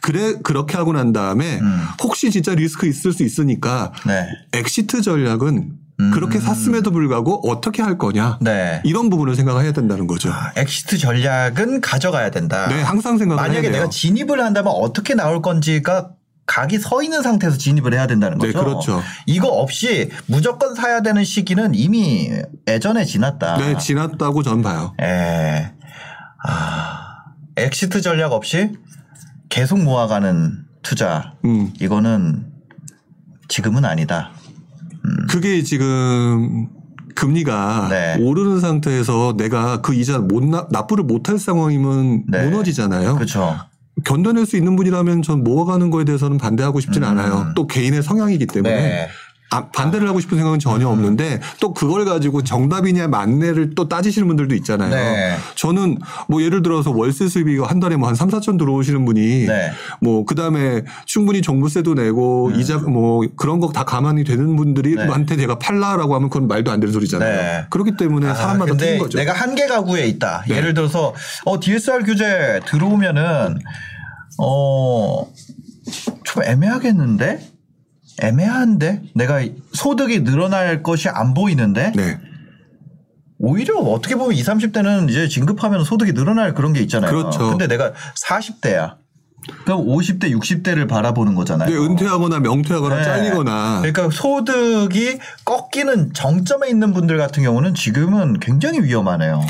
[0.00, 1.82] 그래 그렇게 하고 난 다음에 음.
[2.02, 4.26] 혹시 진짜 리스크 있을 수 있으니까 네.
[4.52, 6.10] exit 전략은 음.
[6.10, 8.82] 그렇게 샀음에도 불구하고 어떻게 할 거냐 네.
[8.84, 10.30] 이런 부분을 생각해야 된다는 거죠.
[10.30, 12.68] 아, exit 전략은 가져가야 된다.
[12.68, 13.70] 네, 항상 생각을 해야 만약에.
[13.70, 16.10] 내가 진입을 한다면 어떻게 나올 건지가
[16.46, 18.64] 각이 서 있는 상태에서 진입을 해야 된다는 네, 거죠.
[18.64, 19.02] 그렇죠.
[19.26, 22.30] 이거 없이 무조건 사야 되는 시기는 이미
[22.68, 23.56] 예전에 지났다.
[23.58, 24.94] 네, 지났다고 전 봐요.
[25.02, 25.72] 예.
[26.44, 27.24] 아,
[27.56, 28.70] exit 전략 없이
[29.48, 31.34] 계속 모아가는 투자.
[31.44, 31.72] 음.
[31.80, 32.46] 이거는
[33.48, 34.30] 지금은 아니다.
[35.28, 36.68] 그게 지금
[37.14, 38.16] 금리가 네.
[38.20, 42.44] 오르는 상태에서 내가 그 이자 못 납, 납부를 못할 상황이면 네.
[42.44, 43.14] 무너지잖아요.
[43.14, 43.56] 그렇죠.
[44.04, 47.08] 견뎌낼 수 있는 분이라면 전 모아가는 거에 대해서는 반대하고 싶진 음.
[47.08, 47.52] 않아요.
[47.56, 49.08] 또 개인의 성향이기 때문에 네.
[49.50, 54.54] 아, 반대를 하고 싶은 생각은 전혀 없는데 또 그걸 가지고 정답이냐 만내를 또 따지시는 분들도
[54.56, 54.90] 있잖아요.
[54.90, 55.36] 네.
[55.54, 59.70] 저는 뭐 예를 들어서 월세 수입이 한 달에 뭐 한 3, 4천 들어오시는 분이 네.
[60.00, 65.04] 뭐 그다음에 충분히 종부세도 내고 이자 뭐 그런 거 다 가만히 되는 분들이 네.
[65.04, 67.42] 한테 제가 팔라라고 하면 그건 말도 안 되는 소리잖아요.
[67.42, 67.66] 네.
[67.70, 69.18] 그렇기 때문에 아, 사람마다 근데 틀린 거죠.
[69.18, 70.44] 내가 한계 가구에 있다.
[70.48, 70.56] 네.
[70.56, 73.58] 예를 들어서 어 DSR 규제 들어오면은
[74.38, 75.26] 어
[76.24, 77.55] 좀 애매하겠는데?
[78.22, 79.02] 애매한데?
[79.14, 79.40] 내가
[79.72, 81.92] 소득이 늘어날 것이 안 보이는데?
[81.94, 82.18] 네.
[83.38, 87.10] 오히려 어떻게 보면 20, 30대는 이제 진급하면 소득이 늘어날 그런 게 있잖아요.
[87.10, 87.50] 그렇죠.
[87.50, 88.96] 근데 내가 40대야.
[89.64, 91.70] 그럼 50대, 60대를 바라보는 거잖아요.
[91.70, 93.04] 근데 은퇴하거나 명퇴하거나 네.
[93.04, 99.42] 잘리거나 그러니까 소득이 꺾이는 정점에 있는 분들 같은 경우는 지금은 굉장히 위험하네요.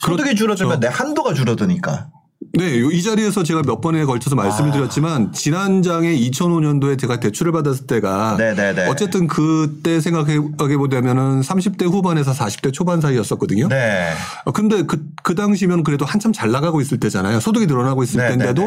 [0.00, 0.36] 소득이 그렇죠.
[0.36, 2.08] 줄어들면 내 한도가 줄어드니까.
[2.56, 4.72] 네, 요- 이 자리에서 제가 몇 번에 걸쳐서 말씀을 아.
[4.72, 8.86] 드렸지만 지난 장에 2005년도에 제가 대출을 받았을 때가 네네네.
[8.88, 10.38] 어쨌든 그때 생각해
[10.78, 13.68] 보자면은 30대 후반에서 40대 초반 사이였었거든요.
[13.68, 14.10] 네.
[14.44, 17.40] 어, 근데 그, 그 당시면 그래도 한참 잘 나가고 있을 때잖아요.
[17.40, 18.62] 소득이 늘어나고 있을 네, 때인데도.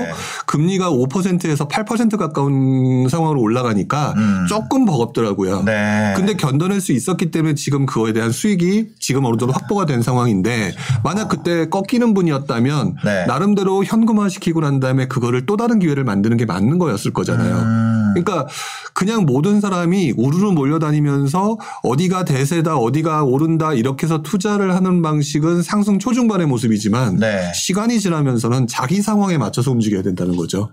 [0.46, 4.46] 금리가 5%에서 8% 가까운 상황으로 올라가니까 음.
[4.48, 5.64] 조금 버겁더라고요.
[5.64, 6.14] 네.
[6.16, 10.76] 근데 견뎌낼 수 있었기 때문에 지금 그거에 대한 수익이 지금 어느 정도 확보가 된 상황인데
[11.04, 13.26] 만약 그때 꺾이는 분이었다면 네.
[13.26, 17.56] 나름대로 현금화시키고 난 다음에 그거를 또 다른 기회를 만드는 게 맞는 거였을 거잖아요.
[17.58, 18.14] 음.
[18.14, 18.48] 그러니까
[18.94, 26.00] 그냥 모든 사람이 우르르 몰려다니면서 어디가 대세다 어디가 오른다 이렇게 해서 투자를 하는 방식은 상승
[26.00, 27.52] 초중반의 모습이지만 네.
[27.54, 30.72] 시간이 지나면서는 자기 상황에 맞춰서 움직여야 된다는 거죠.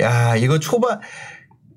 [0.00, 1.00] 야, 이거 초반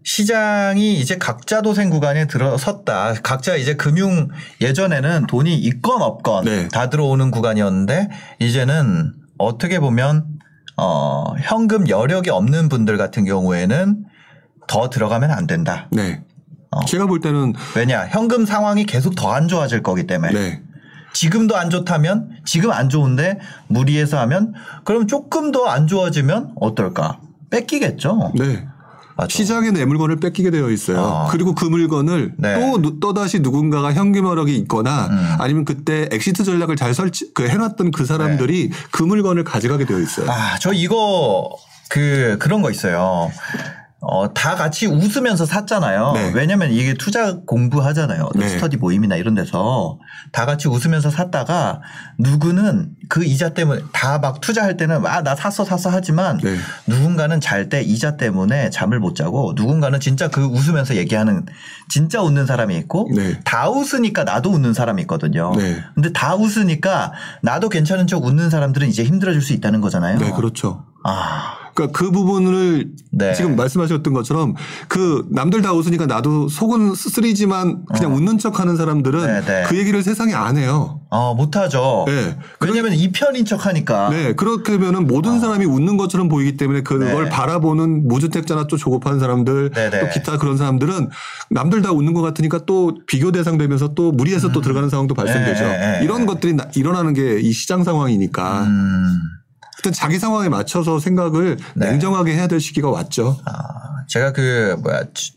[0.03, 3.15] 시장이 이제 각자 도생 구간에 들어섰다.
[3.23, 4.29] 각자 이제 금융
[4.61, 6.67] 예전에는 돈이 있건 없건 네.
[6.69, 8.07] 다 들어오는 구간이었는데
[8.39, 10.25] 이제는 어떻게 보면
[10.77, 14.05] 어, 현금 여력이 없는 분들 같은 경우에는
[14.67, 15.87] 더 들어가면 안 된다.
[15.91, 16.23] 네.
[16.71, 16.83] 어.
[16.85, 18.07] 제가 볼 때는 왜냐?
[18.07, 20.33] 현금 상황이 계속 더 안 좋아질 거기 때문에.
[20.33, 20.61] 네.
[21.13, 27.19] 지금도 안 좋다면 지금 안 좋은데 무리해서 하면 그럼 조금 더 안 좋아지면 어떨까?
[27.49, 28.33] 뺏기겠죠.
[28.37, 28.67] 네.
[29.17, 29.27] 맞아.
[29.35, 30.99] 시장에 내 물건을 뺏기게 되어 있어요.
[30.99, 31.27] 아.
[31.31, 32.59] 그리고 그 물건을 네.
[32.59, 35.35] 또 누- 또다시 누군가가 현금화력이 있거나 음.
[35.39, 40.27] 아니면 그때 exit 전략을 잘 설치 그 해놨던 그 사람들이 그 물건을 가져가게 되어 있어요.
[40.27, 40.31] 네.
[40.31, 41.49] 아, 저 이거
[41.89, 43.31] 그 그런 거 있어요.
[44.09, 46.13] 어, 다 같이 웃으면서 샀잖아요.
[46.13, 46.31] 네.
[46.33, 48.23] 왜냐면 이게 투자 공부하잖아요.
[48.23, 48.47] 어떤 네.
[48.47, 49.99] 스터디 모임이나 이런 데서
[50.31, 51.81] 다 같이 웃으면서 샀다가
[52.17, 56.55] 누구는 그 이자 때문에 다 막 투자할 때는 아, 나 샀어 샀어 하지만 네.
[56.87, 61.45] 누군가는 잘 때 이자 때문에 잠을 못 자고 누군가는 진짜 그 웃으면서 얘기하는
[61.89, 63.39] 진짜 웃는 사람이 있고 네.
[63.43, 65.51] 다 웃으니까 나도 웃는 사람이 있거든요.
[65.57, 65.83] 네.
[65.95, 70.17] 근데 다 웃으니까 나도 괜찮은 척 웃는 사람들은 이제 힘들어질 수 있다는 거잖아요.
[70.17, 70.85] 네, 그렇죠.
[71.03, 73.33] 아, 그러니까 그 부분을 네.
[73.35, 74.55] 지금 말씀하셨던 것처럼
[74.87, 79.25] 그 남들 다 웃으니까 나도 속은 쓰리지만 그냥 웃는 척하는 사람들은 어.
[79.27, 79.63] 네, 네.
[79.67, 81.01] 그 얘기를 세상에 안 해요.
[81.09, 82.03] 어, 못하죠.
[82.07, 82.37] 네.
[82.59, 84.09] 왜냐면 이 편인 척 하니까.
[84.09, 87.23] 네, 그렇게 되면은 모든 사람이 웃는 것처럼 보이기 때문에 그걸 아.
[87.25, 87.29] 네.
[87.29, 89.99] 바라보는 무주택자나 또 조급한 사람들 네, 네.
[89.99, 91.09] 또 기타 그런 사람들은
[91.51, 95.63] 남들 다 웃는 것 같으니까 또 비교 대상 되면서 또 무리해서 또 들어가는 상황도 발생되죠.
[95.63, 96.03] 네, 네, 네.
[96.03, 99.05] 이런 것들이 나- 일어나는 게 이 시장 상황이니까 음,
[99.77, 101.91] 하여튼 자기 상황에 맞춰서 생각을 네.
[101.91, 103.39] 냉정하게 해야 될 시기가 왔죠.
[103.45, 105.33] 아, 제가 그, 뭐야, 지-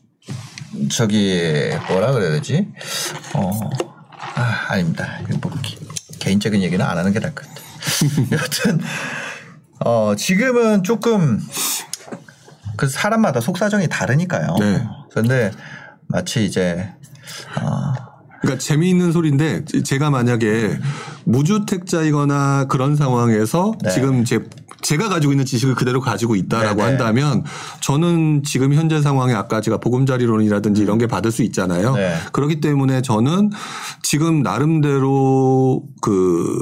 [0.90, 2.68] 저기, 뭐라 그래야 되지?
[3.34, 3.50] 어,
[4.34, 5.18] 아, 아닙니다.
[5.28, 5.78] 이거 뭐 기-
[6.20, 8.26] 개인적인 얘기는 안 하는 게 나을 것 같아요.
[8.32, 8.80] 여튼,
[9.84, 11.40] 어, 지금은 조금,
[12.76, 14.56] 그 사람마다 속사정이 다르니까요.
[14.58, 14.86] 네.
[15.10, 15.50] 그런데
[16.06, 16.90] 마치 이제,
[17.60, 17.92] 어,
[18.40, 20.78] 그러니까 재미있는 소리인데 제가 만약에
[21.24, 23.90] 무주택자이거나 그런 상황에서 네.
[23.90, 24.40] 지금 제
[24.82, 26.82] 제가 가지고 있는 지식을 그대로 가지고 있다라고 네, 네.
[26.82, 27.44] 한다면
[27.80, 31.94] 저는 지금 현재 상황에 아까 제가 보금자리론이라든지 이런 게 받을 수 있잖아요.
[31.96, 32.14] 네.
[32.32, 33.50] 그렇기 때문에 저는
[34.02, 36.58] 지금 나름대로 그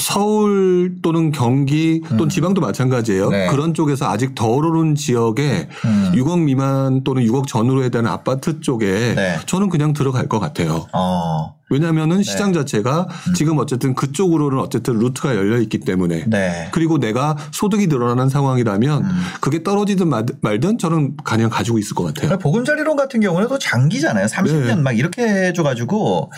[0.00, 3.26] 서울 또는 경기 또는 지방도 마찬가지예요.
[3.26, 3.30] 음.
[3.30, 3.46] 네.
[3.48, 6.12] 그런 쪽에서 아직 덜 오른 지역에 음.
[6.14, 9.38] 6억 미만 또는 6억 전후로 해야 되는 아파트 쪽에 네.
[9.46, 10.86] 저는 그냥 들어갈 것 같아요.
[10.92, 13.34] 어, 왜냐하면은 시장 자체가 음.
[13.34, 16.68] 지금 어쨌든 그쪽으로는 어쨌든 루트가 열려 있기 때문에 네.
[16.72, 19.10] 그리고 내가 소득이 늘어나는 상황이라면 음.
[19.40, 22.38] 그게 떨어지든 말- 말든 저는 그냥 가지고 있을 것 같아요.
[22.38, 24.26] 보금자리론 같은 경우는 또 장기잖아요.
[24.26, 24.74] 30년 네.
[24.76, 26.30] 막 이렇게 해줘가지고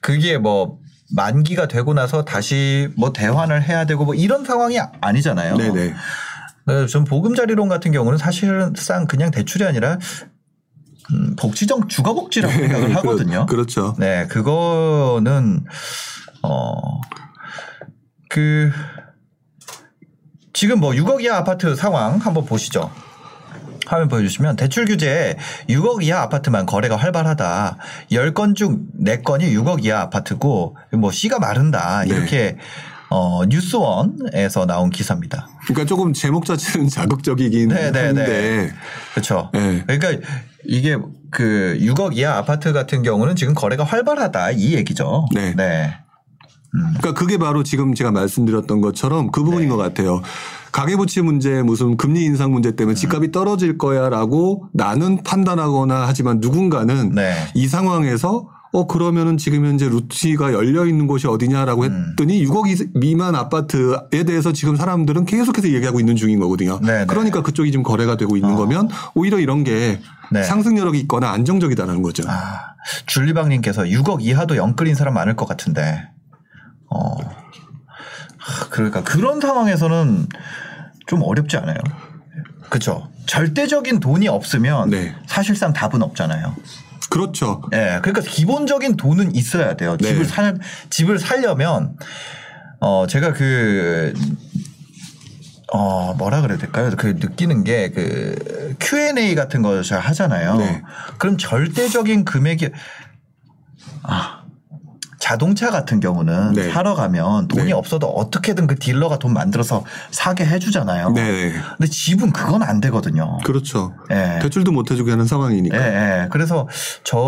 [0.00, 0.78] 그게 뭐
[1.10, 5.56] 만기가 되고 나서 다시 뭐 대환을 해야 되고 뭐 이런 상황이 아- 아니잖아요.
[5.56, 5.94] 네네.
[6.66, 9.98] 네, 전 보금자리론 같은 경우는 사실상 그냥 대출이 아니라
[11.12, 13.46] 음, 복지정 주거복지라고 생각을 하거든요.
[13.46, 15.64] 그, 렇죠 네, 그거는
[16.42, 18.70] 어그
[20.52, 22.90] 지금 뭐 6억 이하 아파트 상황 한번 보시죠.
[23.88, 25.36] 화면 보여주시면 대출 규제에
[25.68, 27.78] 6억 이하 아파트만 거래가 활발하다.
[28.12, 32.04] 10건 중 4건이 6억 이하 아파트고 뭐 씨가 마른다.
[32.06, 32.14] 네.
[32.14, 32.56] 이렇게
[33.10, 35.48] 어 뉴스원에서 나온 기사입니다.
[35.64, 38.70] 그러니까 조금 제목 자체는 자극적이긴 네, 네, 한데
[39.12, 39.50] 그렇죠.
[39.54, 39.82] 네.
[39.86, 40.26] 그러니까
[40.66, 40.98] 이게
[41.30, 45.26] 그 6억 이하 아파트 같은 경우는 지금 거래가 활발하다 이 얘기죠.
[45.34, 45.54] 네.
[45.54, 45.94] 네.
[46.70, 49.74] 그러니까 그게 바로 지금 제가 말씀드렸던 것처럼 그 부분인 네.
[49.74, 50.22] 것 같아요.
[50.72, 52.96] 가계부채 문제 무슨 금리 인상 문제 때문에 음.
[52.96, 57.32] 집값이 떨어질 거야라고 나는 판단하거나 하지만 누군가는 네.
[57.54, 62.08] 이 상황에서 어 그러면은 지금 현재 루트가 열려 있는 곳이 어디냐라고 음.
[62.10, 66.78] 했더니 6억 이- 미만 아파트에 대해서 지금 사람들은 계속해서 얘기하고 있는 중인 거거든요.
[66.82, 67.04] 네, 네.
[67.06, 68.56] 그러니까 그쪽이 지금 거래가 되고 있는 어.
[68.56, 70.00] 거면 오히려 이런 게
[70.30, 70.42] 네.
[70.42, 72.24] 상승력이 있거나 안정적이다는 거죠.
[72.28, 72.74] 아,
[73.06, 76.02] 줄리방님께서 6억 이하도 영끌인 사람 많을 것 같은데.
[78.84, 80.26] 그러니까 그런 상황에서는
[81.06, 81.78] 좀 어렵지 않아요.
[82.68, 83.08] 그렇죠.
[83.26, 85.14] 절대적인 돈이 없으면 네.
[85.26, 86.54] 사실상 답은 없잖아요.
[87.10, 87.62] 그렇죠.
[87.72, 88.00] 예.
[88.02, 89.96] 그러니까 기본적인 돈은 있어야 돼요.
[89.98, 90.08] 네.
[90.08, 90.58] 집을 살
[90.90, 91.96] 집을 살려면
[92.80, 94.12] 어 제가 그
[95.72, 96.90] 어, 뭐라 그래야 될까요?
[96.96, 100.56] 그 느끼는 게 그 Q&A 같은 거 잘 하잖아요.
[100.56, 100.82] 네.
[101.18, 102.70] 그럼 절대적인 금액이 아
[105.28, 106.70] 자동차 같은 경우는 네.
[106.70, 107.72] 사러 가면 돈이 네.
[107.72, 111.10] 없어도 어떻게든 그 딜러가 돈 만들어서 사게 해주잖아요.
[111.10, 111.52] 네.
[111.52, 113.36] 근데 집은 그건 안 되거든요.
[113.44, 113.94] 그렇죠.
[114.10, 114.38] 예.
[114.40, 115.76] 대출도 못 해주게 하는 상황이니까.
[115.76, 116.28] 예, 예.
[116.30, 116.66] 그래서
[117.04, 117.20] 저는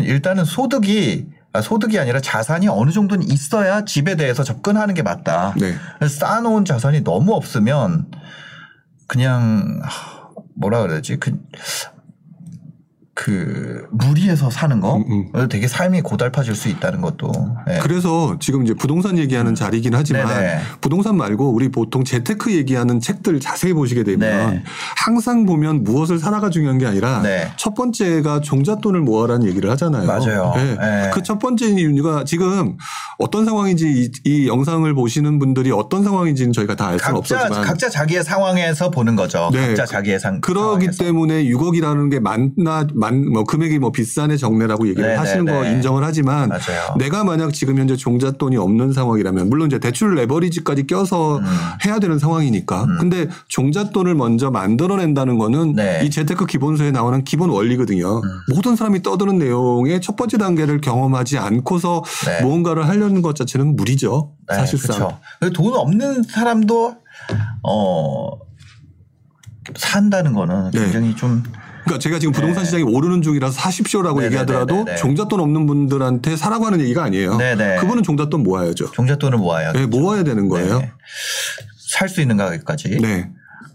[0.00, 5.54] 일단은 소득이 아, 소득이 아니라 자산이 어느 정도는 있어야 집에 대해서 접근하는 게 맞다.
[5.60, 5.74] 네.
[6.08, 8.06] 쌓아놓은 자산이 너무 없으면
[9.08, 11.38] 그냥 하, 뭐라 그러지 그,
[13.20, 17.32] 그 무리해서 사는 거 음, 그래서 되게 삶이 고달파질 수 있다는 것도
[17.68, 17.78] 예.
[17.82, 20.60] 그래서 지금 이제 부동산 얘기하는 자리긴 하지만 네네.
[20.80, 24.62] 부동산 말고 우리 보통 재테크 얘기하는 책들 자세히 보시게 되면 네.
[24.96, 27.50] 항상 보면 무엇을 사라가 중요한 게 아니라 네.
[27.56, 30.06] 첫 번째가 종잣돈을 모아라는 얘기를 하잖아요.
[30.06, 30.52] 맞아요.
[30.54, 31.10] 네.
[31.12, 32.76] 그첫 번째 이유가 지금
[33.18, 37.90] 어떤 상황인지 이, 이 영상을 보시는 분들이 어떤 상황인지는 저희가 다 알 수는 없었지만 각자
[37.90, 39.50] 자기의 상황에서 보는 거죠.
[39.52, 39.66] 네.
[39.66, 41.04] 각자 자기의 상 그러기 상황에서.
[41.04, 45.62] 때문에 6억이라는 게 많나 만 뭐 금액이 뭐 비싼의 정례라고 얘기를 네, 하시는 네, 거
[45.62, 45.72] 네.
[45.72, 46.94] 인정을 하지만 맞아요.
[46.98, 51.44] 내가 만약 지금 현재 종잣돈이 없는 상황이라면 물론 이제 대출 레버리지까지 껴서 음.
[51.84, 56.00] 해야 되는 상황이니까 근데 종잣돈을 먼저 만들어낸다는 거는 네.
[56.00, 56.06] 음.
[56.06, 58.22] 이 재테크 기본서에 나오는 기본 원리거든요.
[58.54, 62.42] 모든 사람이 떠드는 내용의 첫 번째 단계를 경험하지 않고서 네.
[62.42, 64.32] 무언가를 하려는 것 자체는 무리죠.
[64.48, 65.18] 네, 사실상.
[65.40, 65.52] 그쵸.
[65.52, 66.96] 돈 없는 사람도
[67.62, 68.30] 어
[69.76, 70.80] 산다는 거는 네.
[70.80, 71.42] 굉장히 좀
[71.88, 74.96] 그러니까 제가 지금 부동산 시장이 오르는 중이라서 사십시오라고 네, 얘기하더라도 네, 네, 네.
[74.96, 77.36] 종잣돈 없는 분들한테 사라고 하는 얘기가 아니에요.
[77.36, 77.76] 네, 네.
[77.76, 78.92] 그분은 종잣돈 모아야죠.
[78.92, 80.82] 종잣돈을 모아야 네, 모아야 되는 거예요.
[81.78, 82.98] 살 수 있는 가격까지.
[83.00, 83.30] 네.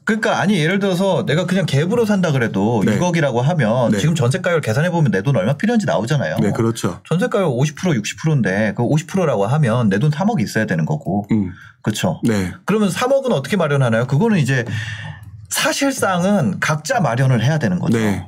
[0.05, 2.99] 그러니까 아니 예를 들어서 내가 그냥 갭으로 산다 그래도 네.
[2.99, 3.97] 6억이라고 하면 네.
[3.99, 6.37] 지금 전세가율 계산해 보면 내 돈 얼마 필요한지 나오잖아요.
[6.41, 6.99] 네, 그렇죠.
[7.07, 11.25] 전세가율 50% 60%인데 그 50%라고 하면 내 돈 3억이 있어야 되는 거고.
[11.31, 11.51] 음.
[11.81, 12.19] 그렇죠.
[12.23, 12.51] 네.
[12.65, 14.05] 그러면 3억은 어떻게 마련하나요?
[14.07, 14.63] 그거는 이제
[15.53, 17.97] 사실상은 각자 마련을 해야 되는 거죠.
[17.97, 18.27] 네.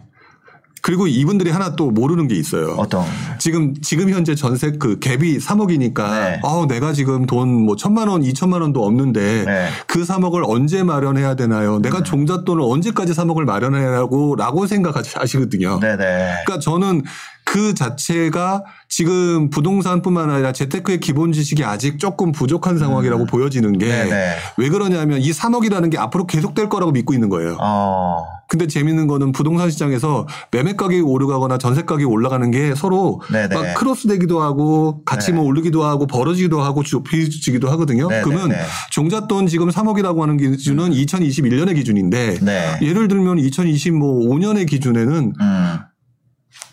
[0.86, 2.76] 그리고 이분들이 하나 또 모르는 게 있어요.
[2.78, 3.04] 어떤
[3.40, 6.42] 지금 지금 현재 전세 그 갭이 3억이니까 네.
[6.44, 9.70] 아 내가 지금 돈 뭐 천만 원, 이천만 원도 없는데 네.
[9.88, 11.80] 그 3억을 언제 마련해야 되나요?
[11.80, 15.80] 내가 종잣돈을 언제까지 3억을 마련해야라고 라고 생각하시거든요.
[15.80, 15.98] 네네.
[16.46, 17.02] 그러니까 저는
[17.46, 24.10] 그 자체가 지금 부동산뿐만 아니라 재테크의 기본 지식이 아직 조금 부족한 상황이라고 보여지는 게왜 음.
[24.10, 24.70] 네네.
[24.70, 27.58] 그러냐면 이 3억이라는 게 앞으로 계속될 거라고 믿고 있는 거예요.
[27.60, 28.35] 어.
[28.48, 33.56] 근데 재밌는 거는 부동산 시장에서 매매 가격이 오르가거나 전세 가격이 올라가는 게 서로 네네.
[33.56, 35.38] 막 크로스 되기도 하고 같이 네.
[35.38, 38.08] 뭐 오르기도 하고 벌어지기도 하고 좁혀지기도 하거든요.
[38.08, 38.24] 네네네.
[38.24, 38.58] 그러면
[38.92, 42.78] 종잣돈 지금 3억이라고 하는 기준은 2021년의 기준인데 네.
[42.82, 45.78] 예를 들면 2025년의 기준에는 음.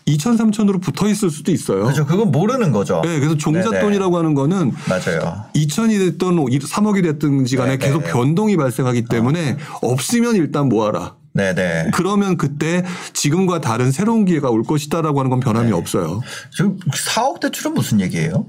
[0.05, 1.83] 2천, 3천으로 붙어 있을 수도 있어요.
[1.83, 2.05] 그렇죠.
[2.05, 3.01] 그건 모르는 거죠.
[3.03, 5.45] 네, 그래서 종잣돈이라고 하는 거는 맞아요.
[5.55, 7.85] 2천이 됐든 3억이 됐든지 간에 네네.
[7.85, 11.15] 계속 변동이 발생하기 때문에 없으면 일단 모아라.
[11.33, 11.91] 네네.
[11.93, 15.73] 그러면 그때 지금과 다른 새로운 기회가 올 것이다라고 하는 건 변함이 네.
[15.73, 16.21] 없어요.
[16.51, 18.45] 지금 4억 대출은 무슨 얘기예요?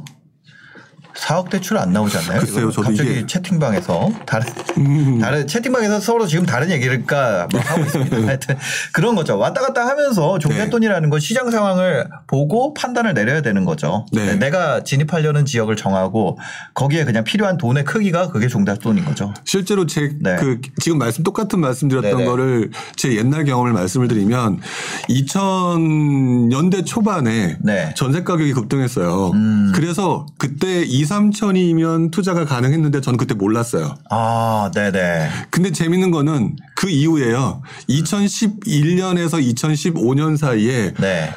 [1.16, 2.40] 4억 대출 안 나오지 않나요?
[2.40, 3.26] 글쎄요, 저도 갑자기 음.
[3.26, 8.16] 채팅방에서 다른 다른 채팅방에서 서로 지금 다른 얘기를까 뭐 하고 있습니다.
[8.26, 8.56] 하여튼
[8.92, 9.38] 그런 거죠.
[9.38, 14.06] 왔다 갔다 하면서 종잣돈이라는 건 시장 상황을 보고 판단을 내려야 되는 거죠.
[14.12, 14.34] 네.
[14.36, 16.38] 내가 진입하려는 지역을 정하고
[16.74, 19.32] 거기에 그냥 필요한 돈의 크기가 그게 종잣돈인 거죠.
[19.44, 20.36] 실제로 제 네.
[20.36, 22.24] 그 지금 말씀 똑같은 말씀드렸던 네네.
[22.24, 24.60] 거를 제 옛날 경험을 말씀을 드리면
[25.08, 27.94] 2000년대 초반에 네.
[27.96, 29.30] 전세 가격이 급등했어요.
[29.34, 29.72] 음.
[29.74, 33.94] 그래서 그때 2, 3천이면 투자가 가능했는데 저는 그때 몰랐어요.
[34.11, 35.28] 아, 네네.
[35.50, 37.62] 근데 재밌는 거는 그 이후에요.
[37.88, 41.30] 2011년에서 2015년 사이에 네.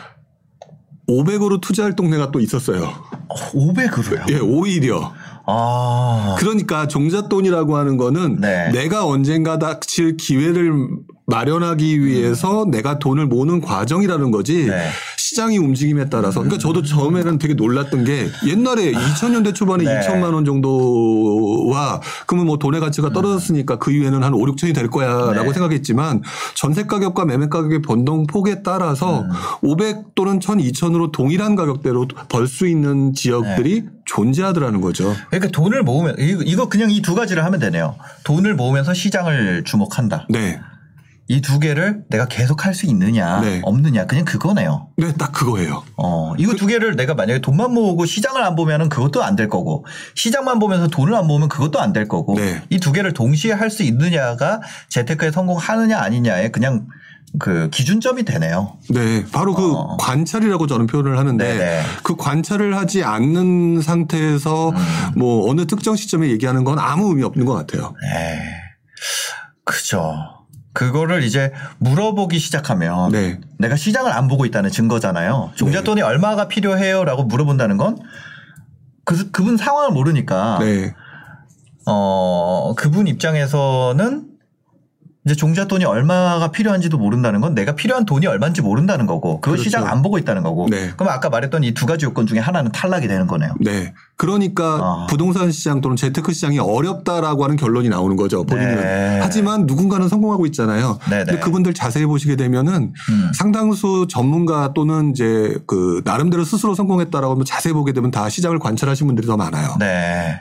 [1.10, 2.92] 500으로 투자할 동네가 또 있었어요.
[3.30, 4.32] 500으로요?
[4.32, 5.14] 예, 오히려.
[5.46, 6.36] 아.
[6.40, 8.70] 그러니까 종잣돈이라고 하는 거는 네.
[8.72, 10.74] 내가 언젠가 닥칠 기회를
[11.26, 14.70] 마련하기 위해서 내가 돈을 모으는 과정이라는 거지 음.
[14.70, 14.90] 네.
[15.38, 20.00] 시장이 움직임에 따라서 그러니까 저도 처음에는 되게 놀랐던 게 옛날에 2000년대 초반에 네.
[20.00, 25.44] 2천만 원 정도와 그러면 뭐 돈의 가치가 떨어졌으니까 그 이후에는 한 5, 6천이 될 거야라고
[25.44, 25.54] 네.
[25.54, 26.24] 생각했지만
[26.56, 29.30] 전세 가격과 매매 가격의 변동폭에 따라서 음.
[29.62, 33.88] 500 또는 1,000, 2천으로 동일한 가격대로 벌 수 있는 지역들이 네.
[34.06, 35.14] 존재하더라는 거죠.
[35.30, 37.96] 그러니까 돈을 모으면 이거 그냥 이 두 가지를 하면 되네요.
[38.24, 40.26] 돈을 모으면서 시장을 주목한다.
[40.30, 40.60] 네.
[41.30, 43.62] 이 두 개를 내가 계속 할 수 있느냐 네.
[43.64, 44.88] 없느냐 그냥 그거네요.
[44.98, 45.84] 네, 딱 그거예요.
[45.98, 49.86] 어 이거 두 개를 내가 만약에 돈만 모으고 시장을 안 보면은 그것도 안 될 거고
[50.16, 52.62] 시장만 보면서 돈을 안 모으면 그것도 안 될 거고 네.
[52.70, 56.88] 이두 개를 동시에 할 수 있느냐가 재테크에 성공하느냐 아니냐의 그냥
[57.40, 58.78] 그 기준점이 되네요.
[58.90, 59.98] 네, 바로 그 어.
[60.00, 61.84] 관찰이라고 저는 표현을 하는데 네네.
[62.04, 64.76] 그 관찰을 하지 않는 상태에서 음.
[65.18, 67.94] 뭐 어느 특정 시점에 얘기하는 건 아무 의미 없는 것 같아요.
[68.16, 68.40] 에
[69.66, 70.14] 그죠.
[70.78, 73.42] 그거를 이제 물어보기 시작하면 네.
[73.58, 75.54] 내가 시장을 안 보고 있다는 증거잖아요.
[75.56, 77.98] 종잣돈이 얼마가 필요해요라고 물어본다는 건
[79.04, 80.94] 그, 그분 상황을 모르니까 네.
[81.88, 84.27] 어, 그분 입장에서는
[85.28, 89.64] 이제 종잣돈이 얼마가 필요한지도 모른다는 건 내가 필요한 돈이 얼마인지 모른다는 거고 그걸 그렇죠.
[89.66, 90.92] 시장 안 보고 있다는 거고 네.
[90.96, 93.54] 그럼 아까 말했던 이 두 가지 요건 중에 하나는 탈락이 되는 거네요.
[93.60, 93.94] 네.
[94.16, 95.08] 그러니까 아.
[95.10, 98.46] 부동산 시장 또는 재테크 시장이 어렵다라고 하는 결론이 나오는 거죠.
[98.46, 98.76] 본인은.
[98.78, 99.20] 네.
[99.22, 100.98] 하지만 누군가는 성공하고 있잖아요.
[101.10, 101.26] 네네.
[101.26, 103.32] 근데 그분들 자세히 보시게 되면은 음.
[103.36, 109.06] 상당수 전문가 또는 이제 그 나름대로 스스로 성공했다라고 하면 자세히 보게 되면 다 시장을 관찰하신
[109.06, 109.76] 분들이 더 많아요.
[109.80, 110.40] 네.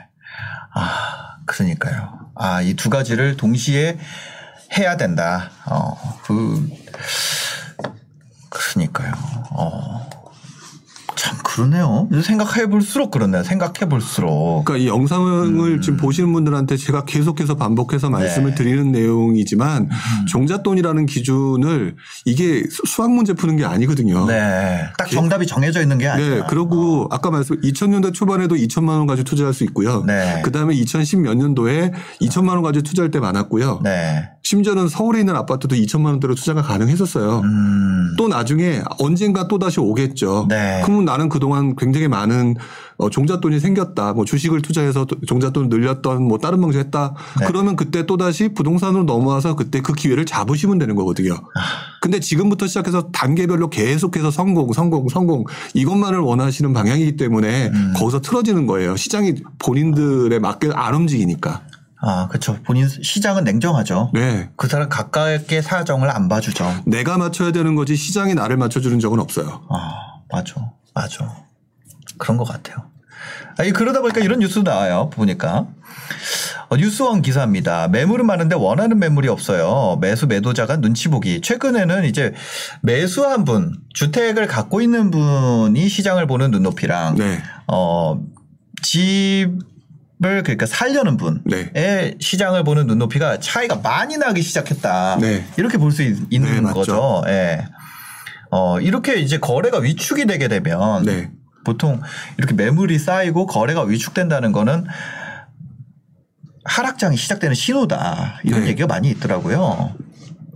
[0.73, 2.19] 아, 그러니까요.
[2.35, 3.97] 아, 이 두 가지를 동시에
[4.75, 5.51] 해야 된다.
[5.65, 6.69] 어, 그,
[8.49, 9.13] 그러니까요.
[9.51, 10.09] 어.
[11.15, 11.37] 참
[11.67, 12.07] 그러네요.
[12.21, 13.43] 생각해 볼수록 그러네요.
[13.43, 14.63] 생각해 볼수록.
[14.65, 15.81] 그러니까 이 영상을 음.
[15.81, 18.55] 지금 보시는 분들한테 제가 계속해서 반복해서 말씀을 네.
[18.55, 20.25] 드리는 내용이지만 음.
[20.27, 21.95] 종잣돈이라는 기준을
[22.25, 24.25] 이게 수- 수학 문제 푸는 게 아니거든요.
[24.27, 24.83] 네.
[24.97, 26.35] 딱 정답이 정해져 있는 게 아니라.
[26.35, 30.03] 네, 그리고 아까 말씀 2000년대 초반에도 2천만 원 가지고 투자할 수 있고요.
[30.05, 30.41] 네.
[30.43, 31.91] 그다음에 2010 몇 년도에
[32.21, 33.81] 2천만 원 가지고 투자할 때 많았고요.
[33.83, 34.29] 네.
[34.43, 37.41] 심지어는 서울에 있는 아파트도 2천만 원대로 투자가 가능했었어요.
[37.43, 38.15] 음.
[38.17, 40.45] 또 나중에 언젠가 또 다시 오겠죠.
[40.49, 40.81] 네.
[40.85, 42.55] 그러면 나는 그동안 굉장히 많은
[42.97, 44.13] 어, 종잣돈이 생겼다.
[44.13, 47.13] 뭐 주식을 투자해서 또 종잣돈을 늘렸던 뭐 다른 방식 했다.
[47.39, 47.45] 네.
[47.45, 51.33] 그러면 그때 또 다시 부동산으로 넘어와서 그때 그 기회를 잡으시면 되는 거거든요.
[51.33, 51.59] 아.
[52.01, 55.43] 근데 지금부터 시작해서 단계별로 계속해서 성공, 성공, 성공
[55.73, 57.93] 이것만을 원하시는 방향이기 때문에 음.
[57.95, 58.95] 거기서 틀어지는 거예요.
[58.95, 61.61] 시장이 본인들에 맞게 안 움직이니까.
[61.99, 62.57] 아, 그렇죠.
[62.63, 64.11] 본인 시장은 냉정하죠.
[64.13, 64.49] 네.
[64.55, 66.83] 그 사람 가까이의 사정을 안 봐주죠.
[66.85, 69.63] 내가 맞춰야 되는 거지 시장이 나를 맞춰주는 적은 없어요.
[69.69, 69.91] 아,
[70.31, 70.73] 맞아.
[70.97, 71.35] 맞아.
[72.17, 72.77] 그런 것 같아요.
[73.57, 75.09] 아니, 그러다 보니까 이런 뉴스도 나와요.
[75.11, 75.67] 보니까.
[76.69, 77.87] 어, 뉴스원 기사입니다.
[77.87, 79.97] 매물은 많은데 원하는 매물이 없어요.
[80.01, 81.41] 매수 매도자가 눈치 보기.
[81.41, 82.33] 최근에는 이제
[82.81, 87.41] 매수한 분, 주택을 갖고 있는 분이 시장을 보는 눈높이랑 네.
[87.67, 88.19] 어,
[88.81, 89.53] 집을
[90.19, 92.15] 그러니까 살려는 분의 네.
[92.19, 95.17] 시장을 보는 눈높이가 차이가 많이 나기 시작했다.
[95.21, 95.45] 네.
[95.57, 96.73] 이렇게 볼 수 있는 네.
[96.73, 97.21] 거죠.
[97.27, 97.65] 예.
[98.49, 101.31] 어, 이렇게 이제 거래가 위축이 되게 되면 네.
[101.65, 102.01] 보통
[102.37, 104.85] 이렇게 매물이 쌓이고 거래가 위축된다는 거는
[106.63, 108.39] 하락장이 시작되는 신호다.
[108.43, 108.69] 이런 네.
[108.69, 109.95] 얘기가 많이 있더라고요.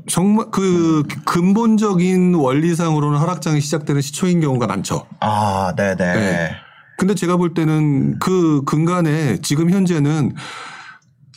[0.07, 5.05] 정말 그 근본적인 원리상으로는 하락장이 시작되는 시초인 경우가 많죠.
[5.19, 5.95] 아, 네네.
[5.95, 6.51] 네.
[6.97, 10.33] 근데 제가 볼 때는 그 근간에 지금 현재는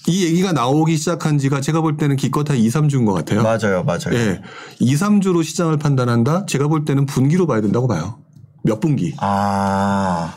[0.06, 3.42] 이 얘기가 나오기 시작한 지가 제가 볼 때는 기껏 한 2, 3주인 것 같아요.
[3.42, 4.14] 맞아요, 맞아요.
[4.14, 4.40] 예.
[4.78, 6.46] 2, 3주로 시장을 판단한다?
[6.46, 8.18] 제가 볼 때는 분기로 봐야 된다고 봐요.
[8.62, 9.14] 몇 분기.
[9.18, 10.34] 아,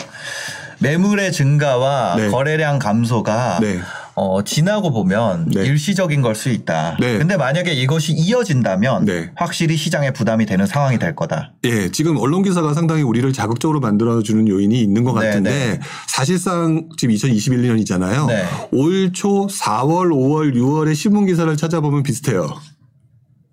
[0.80, 2.30] 매물의 증가와 네.
[2.30, 3.80] 거래량 감소가 네.
[4.20, 5.64] 어, 지나고 보면 네.
[5.64, 6.98] 일시적인 걸 수 있다.
[7.00, 7.18] 네.
[7.18, 9.32] 근데 만약에 이것이 이어진다면 네.
[9.36, 11.54] 확실히 시장에 부담이 되는 상황이 될 거다.
[11.66, 15.80] 예, 지금 언론 기사가 상당히 우리를 자극적으로 만들어 주는 요인이 있는 것 네, 같은데 네.
[16.08, 18.28] 사실상 지금 2021년이잖아요.
[18.28, 18.46] 네.
[18.72, 22.50] 올초 4월, 5월, 6월의 신문 기사를 찾아보면 비슷해요.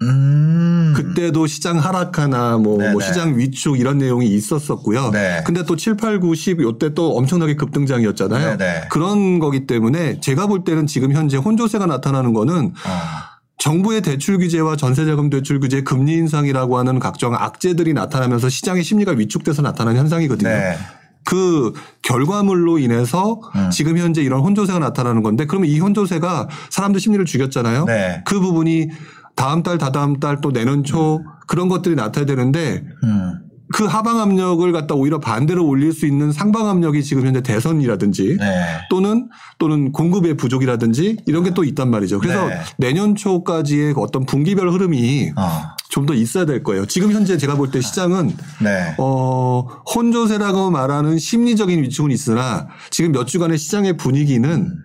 [0.09, 0.93] 음.
[0.97, 2.79] 그때도 시장 하락하나 뭐.
[2.93, 5.11] 뭐 시장 위축 이런 내용이 있었었고요.
[5.11, 5.43] 네.
[5.45, 8.57] 근데 또 7, 8, 9, 10 요때 또 엄청나게 급등장이었잖아요.
[8.57, 8.89] 네네.
[8.91, 14.77] 그런 거기 때문에 제가 볼 때는 지금 현재 혼조세가 나타나는 거는 아, 정부의 대출 규제와
[14.77, 20.51] 전세자금 대출 규제, 금리 인상이라고 하는 각종 악재들이 나타나면서 시장의 심리가 위축돼서 나타나는 현상이거든요.
[20.51, 20.77] 네.
[21.25, 23.71] 그 결과물로 인해서 음.
[23.71, 27.87] 지금 현재 이런 혼조세가 나타나는 건데 그러면 이 혼조세가 사람들 심리를 죽였잖아요.
[27.87, 28.23] 네.
[28.27, 28.91] 그 부분이
[29.37, 33.33] 다음 달, 다다음 달 또 내년 초 그런 것들이 나타나야 되는데 음.
[33.73, 38.65] 그 하방 압력을 갖다 오히려 반대로 올릴 수 있는 상방 압력이 지금 현재 대선이라든지 네.
[38.91, 39.29] 또는
[39.59, 42.21] 또는 공급의 부족이라든지 이런 게 또 있단 말이죠.
[42.21, 42.61] 그래서 네.
[42.77, 45.63] 내년 초까지의 어떤 분기별 흐름이 어.
[45.89, 46.85] 좀더 있어야 될 거예요.
[46.87, 48.95] 지금 현재 제가 볼 때 시장은 네.
[48.99, 54.84] 어, 혼조세라고 말하는 심리적인 위축은 있으나 지금 몇 주간의 시장의 분위기는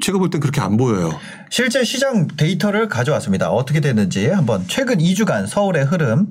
[0.00, 1.18] 제가 볼 땐 그렇게 안 보여요.
[1.50, 3.50] 실제 시장 데이터를 가져왔습니다.
[3.50, 6.30] 어떻게 됐는지 한번 최근 2주간 서울의 흐름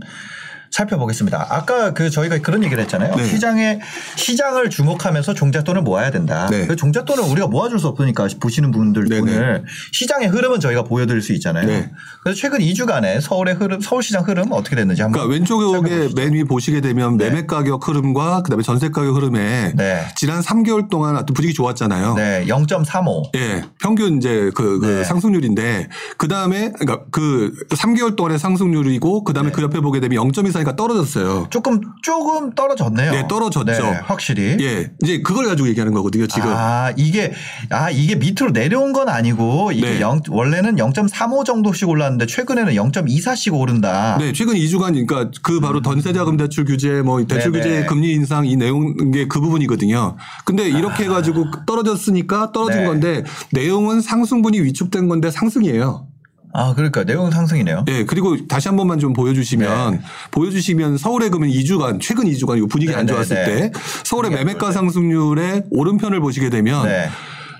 [0.74, 1.48] 살펴보겠습니다.
[1.50, 3.16] 아까 그 저희가 그런 얘기를 했잖아요.
[3.16, 3.26] 네.
[3.26, 3.80] 시장에
[4.16, 6.48] 시장을 주목하면서 종잣돈을 모아야 된다.
[6.50, 6.66] 네.
[6.68, 9.22] 그 종잣돈을 우리가 모아줄 수 없으니까 보시는 분들 네네.
[9.22, 11.68] 오늘 시장의 흐름은 저희가 보여드릴 수 있잖아요.
[11.68, 11.92] 네.
[12.24, 15.22] 그래서 최근 2주간의 서울의 흐름, 서울시장 흐름 어떻게 됐는지 한번.
[15.30, 16.10] 그러니까 왼쪽에.
[16.16, 17.30] 맨 위 보시게 되면 네.
[17.30, 20.06] 매매 가격 흐름과 그다음에 전세 가격 흐름에 네.
[20.16, 22.16] 지난 3개월 동안 하여튼 분위기 좋았잖아요.
[22.16, 23.36] 네, 0.35.
[23.36, 25.04] 예, 평균 이제 그, 그 네.
[25.04, 29.54] 상승률인데 그 다음에 그러니까 그 3개월 동안의 상승률이고 그 다음에 네.
[29.54, 31.48] 그 옆에 보게 되면 0.24의 가니까 떨어졌어요.
[31.50, 33.12] 조금 조금 떨어졌네요.
[33.12, 33.64] 네, 떨어졌죠.
[33.66, 34.58] 네, 확실히.
[34.60, 36.26] 예, 이제 그걸 가지고 얘기하는 거거든요.
[36.28, 36.50] 지금.
[36.50, 37.34] 아 이게
[37.70, 40.02] 아 이게 밑으로 내려온 건 아니고 이게 네.
[40.02, 44.18] 영- 원래는 0.35 정도씩 올랐는데 최근에는 0.24씩 오른다.
[44.20, 47.54] 네, 최근 2주간 그러니까 그 바로 전세자금 대출 규제 뭐 대출 음.
[47.54, 47.64] 네네.
[47.64, 50.16] 규제 금리 인상 이 내용 게 그 부분이거든요.
[50.46, 52.86] 근데 이렇게 해 가지고 떨어졌으니까 떨어진 네.
[52.88, 56.08] 건데 내용은 상승분이 위축된 건데 상승이에요.
[56.54, 57.86] 아 그러니까 내용 상승이네요.
[57.88, 60.02] 예, 그리고 다시 한 번만 좀 보여주시면
[60.32, 63.46] 보여주시면 서울의 그러면 2주간 최근 2주간 이 분위기 네, 안 네, 좋았을 네.
[63.46, 63.72] 때
[64.04, 64.72] 서울의 매매가.
[64.72, 67.10] 상승률의 오른편을 보시게 되면 네.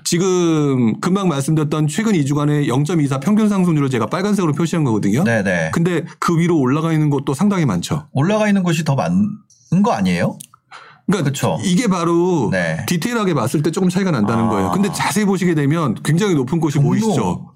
[0.04, 5.24] 지금 금방 말씀드렸던 최근 2주간의 0.24 평균 상승률을 제가 빨간색으로 표시한 거거든요.
[5.24, 5.70] 네네.
[5.72, 8.06] 근데 그 위로 올라가 있는 곳도 상당히 많죠.
[8.12, 10.38] 올라가 있는 곳이 더 많은 거 아니에요?
[11.06, 11.58] 그러니까 그쵸.
[11.64, 12.84] 이게 바로 네.
[12.86, 14.48] 디테일하게 봤을 때 조금 차이가 난다는 아.
[14.48, 14.70] 거예요.
[14.72, 16.78] 근데 자세히 보시게 되면 굉장히 높은 곳이.
[16.78, 17.52] 보이시죠?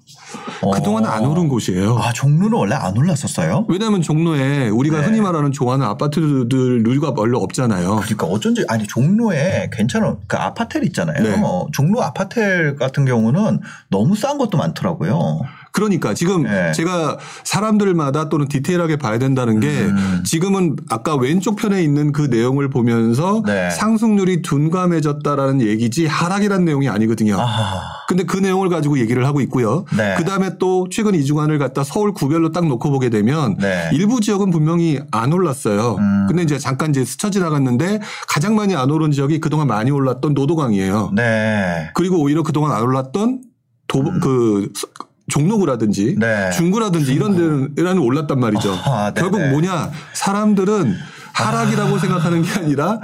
[0.61, 0.71] 어.
[0.71, 1.97] 그동안 안 오른 곳이에요.
[1.97, 3.65] 아 종로는 원래 안 올랐었어요?
[3.69, 5.05] 왜냐하면 종로에 우리가 네.
[5.05, 7.97] 흔히 말하는 좋아하는 아파트들 누리가 별로 없잖아요.
[7.97, 11.23] 그러니까 어쩐지 아니 종로에 괜찮은 그 아파텔 있잖아요.
[11.23, 11.41] 네.
[11.43, 13.59] 어, 종로 아파텔 같은 경우는
[13.89, 15.41] 너무 싼 것도 많더라고요.
[15.79, 16.73] 그러니까 지금 네.
[16.73, 20.23] 제가 사람들마다 또는 디테일하게 봐야 된다는 게 음.
[20.25, 23.69] 지금은 아까 왼쪽 편에 있는 그 내용을 보면서 네.
[23.69, 27.37] 상승률이 둔감해졌다라는 얘기지 하락이라는 내용이 아니거든요.
[27.39, 29.85] 아, 근데 그 내용을 가지고 얘기를 하고 있고요.
[29.95, 30.15] 네.
[30.17, 33.89] 그 다음에 또 최근 2주간을 갖다 서울 구별로 딱 놓고 보게 되면 네.
[33.93, 35.95] 일부 지역은 분명히 안 올랐어요.
[35.97, 36.25] 음.
[36.27, 41.11] 근데 이제 잠깐 이제 스쳐 지나갔는데 가장 많이 안 오른 지역이 그동안 많이 올랐던 노도강이에요.
[41.15, 41.89] 네.
[41.93, 43.43] 그리고 오히려 그동안 안 올랐던
[43.87, 44.85] 도, 그 스-
[45.29, 46.49] 종로구라든지 네.
[46.51, 48.73] 중구라든지 이런 데는 올랐단 말이죠.
[48.85, 49.29] 아, 네네.
[49.29, 50.95] 결국 뭐냐 사람들은
[51.33, 52.99] 하락이라고 생각하는 게 아니라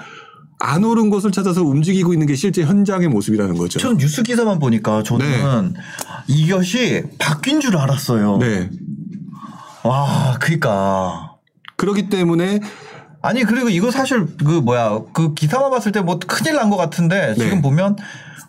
[0.59, 3.79] 안 오른 곳을 찾아서 움직이고 있는 게 실제 현장의 모습이라는 거죠.
[3.79, 5.73] 전 뉴스 기사만 보니까 저는
[6.27, 8.37] 이것이 바뀐 줄 알았어요.
[8.37, 8.69] 네.
[9.83, 11.33] 와, 그니까.
[11.77, 12.61] 그렇기 때문에
[13.25, 17.33] 아니 그리고 이거 사실 그 뭐야 그 기사만 봤을 때 뭐 큰일 난 것 같은데
[17.35, 17.61] 지금 네.
[17.61, 17.95] 보면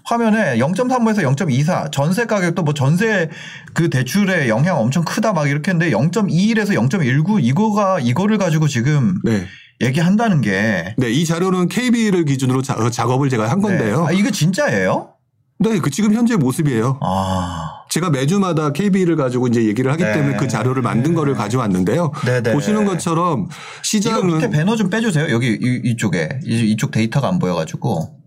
[0.04, 3.28] 화면에 0.35에서 0.24 전세 가격도 뭐 전세
[3.74, 9.46] 그 대출에 영향 엄청 크다 막 이렇게 했는데 0.21에서 0.19 이거가 이거를 가지고 지금 네.
[9.80, 14.06] 얘기한다는 게 네, 이 자료는 KB를 기준으로 자, 어, 작업을 제가 한 건데요.
[14.06, 14.08] 네.
[14.08, 15.10] 아, 이거 진짜예요?
[15.58, 16.98] 네, 그 지금 현재 모습이에요.
[17.02, 17.65] 아.
[17.96, 20.12] 제가 매주마다 KB를 가지고 이제 얘기를 하기 네.
[20.12, 22.12] 때문에 그 자료를 만든 거를 가져왔는데요.
[22.26, 22.52] 네네.
[22.52, 23.48] 보시는 것처럼
[23.82, 25.30] 시장은 밑에 배너 좀 빼주세요.
[25.30, 28.18] 여기 이, 이쪽에 이, 이쪽 데이터가 안 보여가지고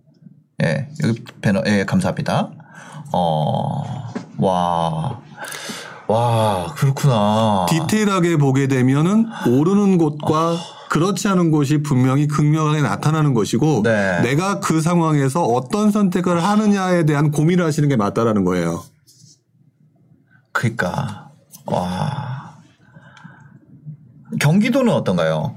[0.63, 2.49] 예 여기 배너 예 감사합니다.
[3.11, 5.21] 어와
[6.07, 7.67] 와, 그렇구나.
[7.69, 10.57] 디테일하게 보게 되면은 오르는 곳과
[10.89, 14.21] 그렇지 않은 곳이 분명히 극명하게 나타나는 것이고 네.
[14.23, 18.81] 내가 그 상황에서 어떤 선택을 하느냐에 대한 고민을 하시는 게 맞다라는 거예요.
[20.59, 21.29] 그러니까
[21.65, 22.57] 와
[24.41, 25.55] 경기도는 어떤가요?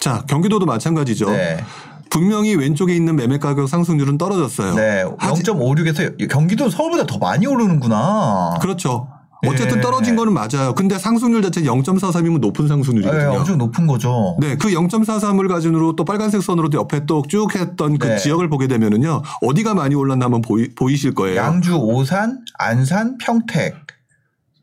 [0.00, 1.30] 자, 경기도도 마찬가지죠.
[1.30, 1.62] 네.
[2.10, 4.74] 분명히 왼쪽에 있는 매매 가격 상승률은 떨어졌어요.
[4.74, 5.04] 네.
[5.18, 8.56] 하지- 0.56에서 경기도 서울보다 더 많이 오르는구나.
[8.62, 9.08] 그렇죠.
[9.46, 9.80] 어쨌든 예.
[9.80, 10.74] 떨어진 거는 맞아요.
[10.74, 13.38] 근데 상승률 자체 0.43이면 높은 네, 상승률이거든요.
[13.38, 14.36] 엄청 높은 거죠.
[14.40, 18.16] 네, 그 0.43을 가지고 또 빨간색 선으로 옆에 또 쭉 했던 그 네.
[18.16, 19.22] 지역을 보게 되면은요.
[19.42, 21.36] 어디가 많이 올랐나 한번 보이, 보이실 거예요.
[21.36, 23.74] 양주, 오산, 안산, 평택,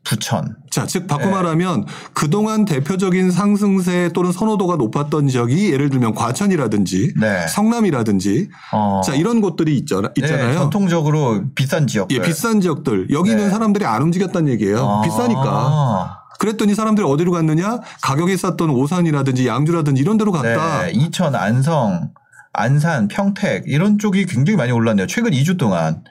[0.06, 0.56] 부천.
[0.70, 1.32] 자, 즉 바꿔 네.
[1.32, 1.84] 말하면
[2.14, 7.46] 그동안 대표적인 상승세 또는 선호도가 높았던 지역이 예를 들면 과천이라든지 네.
[7.48, 9.00] 성남이라든지 어.
[9.04, 10.54] 자, 이런 곳들이 있잖아, 네, 있잖아요.
[10.54, 12.16] 전통적으로 비싼 지역들.
[12.16, 13.10] 예, 비싼 지역들.
[13.10, 13.50] 여기는 네.
[13.50, 14.78] 사람들이 안 움직였다는 얘기예요.
[14.78, 15.00] 아.
[15.02, 16.22] 비싸니까.
[16.38, 17.80] 그랬더니 사람들이 어디로 갔느냐?
[18.02, 20.82] 가격이 쌌던 오산이라든지 양주라든지 이런 데로 갔다.
[20.82, 22.10] 네, 이천, 안성,
[22.52, 25.06] 안산, 평택 이런 쪽이 굉장히 많이 올랐네요.
[25.06, 26.04] 최근 2주 동안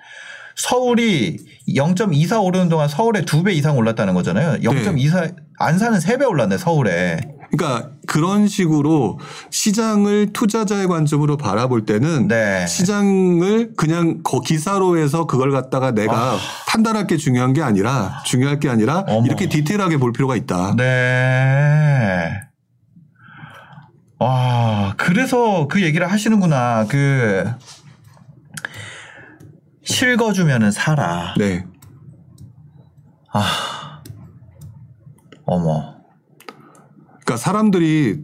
[0.56, 1.38] 서울이
[1.68, 4.60] 0.24 오르는 동안 서울에 두 배 이상 올랐다는 거잖아요.
[4.62, 7.20] 0.24 안산은 세 배 올랐네 서울에.
[7.52, 9.20] 그러니까 그런 식으로
[9.52, 12.66] 시장을 투자자의 관점으로 바라볼 때는 네.
[12.68, 16.38] 시장을 그냥 거 기사로 해서 그걸 갖다가 내가
[16.68, 19.26] 판단할 게 중요한 게 아니라 중요할 게 아니라 어머.
[19.26, 20.76] 이렇게 디테일하게 볼 필요가 있다.
[20.76, 22.32] 네.
[24.20, 26.86] 와, 그래서 그 얘기를 하시는구나.
[26.90, 27.46] 그
[29.86, 31.34] 실거주면은 살아.
[31.38, 31.66] 네.
[35.46, 35.96] 어머.
[37.06, 38.24] 그러니까 사람들이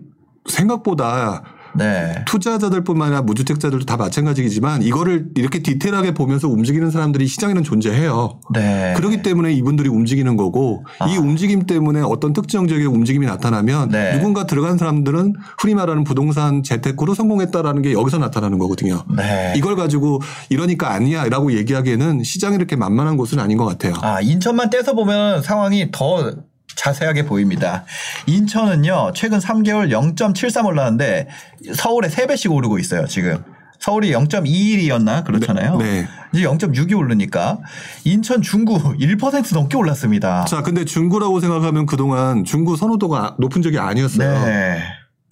[0.50, 1.44] 생각보다
[1.76, 2.24] 네.
[2.26, 8.40] 투자자들뿐만 아니라 무주택자들도 다 마찬가지이지만 이거를 이렇게 디테일하게 보면서 움직이는 사람들이 시장에는 존재해요.
[8.54, 8.94] 네.
[8.98, 14.14] 그렇기 때문에 이분들이 움직이는 거고 이 움직임 때문에 어떤 특정 지역의 움직임이 나타나면 네.
[14.14, 19.04] 누군가 들어간 사람들은 흔히 말하는 부동산 재테크로 성공했다라는 게 여기서 나타나는 거거든요.
[19.16, 19.54] 네.
[19.56, 20.20] 이걸 가지고
[20.50, 23.94] 이러니까 아니야라고 얘기하기에는 시장이 이렇게 만만한 곳은 아닌 것 같아요.
[24.02, 26.34] 아, 인천만 떼서 보면 상황이 더
[26.76, 27.86] 자세하게 보입니다.
[28.26, 31.28] 인천은요 최근 3개월 0.73 올랐는데
[31.76, 33.44] 서울에 3배씩 오르고 있어요 지금.
[33.80, 35.78] 서울이 0.21이었나 그렇잖아요.
[35.78, 36.08] 네.
[36.34, 37.58] 이제 0.6이 오르니까
[38.04, 40.46] 인천 중구 1% 넘게 올랐습니다.
[40.46, 44.46] 자, 근데 중구라고 생각하면 그동안 중구 선호도가 높은 적이 아니었어요.
[44.46, 44.84] 네.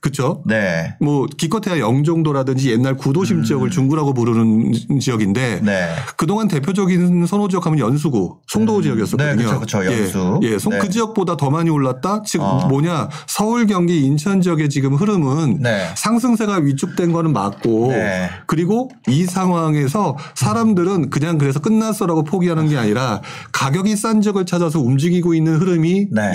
[0.01, 0.43] 그렇죠?
[0.45, 0.95] 네.
[1.01, 5.65] 뭐 기껏해야 영종도라든지 옛날 구도심 지역을 중구라고 부르는 지역인데 음.
[5.65, 5.89] 네.
[6.15, 9.51] 그동안 대표적인 선호 지역 하면 연수구, 송도 지역이었었거든요.
[9.51, 10.39] 네, 그쵸, 연수.
[10.43, 10.79] 예, 예 송- 네.
[10.79, 12.23] 그 지역보다 더 많이 올랐다.
[12.23, 12.67] 지금 어.
[12.67, 15.89] 뭐냐 서울, 경기, 인천 지역의 지금 흐름은 네.
[15.95, 18.29] 상승세가 위축된 거는 맞고 네.
[18.47, 23.21] 그리고 이 상황에서 사람들은 그냥 그래서 끝났어라고 포기하는 게 아니라
[23.51, 26.31] 가격이 싼 지역을 찾아서 움직이고 있는 흐름이 네.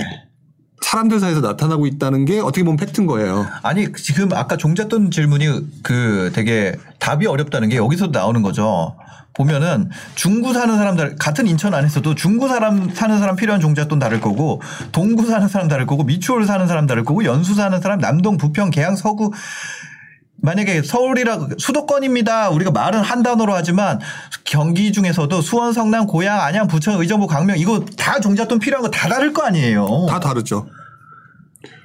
[0.85, 3.47] 사람들 사이에서 나타나고 있다는 게 어떻게 보면 팩트인 거예요.
[3.63, 8.95] 아니 지금 아까 종잣돈 질문이 그 되게 답이 어렵다는 게 여기서도 나오는 거죠.
[9.33, 14.61] 보면은 중구 사는 사람들 같은 인천 안에서도 중구 사람 사는 사람 필요한 종잣돈 다를 거고
[14.91, 18.69] 동구 사는 사람 다를 거고 미추홀 사는 사람 다를 거고 연수 사는 사람 남동 부평
[18.69, 19.31] 계양 서구
[20.45, 22.49] 만약에 서울이라 수도권입니다.
[22.51, 23.99] 우리가 말은 한 단어로 하지만
[24.43, 29.09] 경기 중에서도 수원, 성남, 고양, 안양, 부천, 의정부, 광명 이거 다 종잣돈 필요한 거 다
[29.09, 30.05] 다를 거 아니에요.
[30.07, 30.67] 다 다르죠.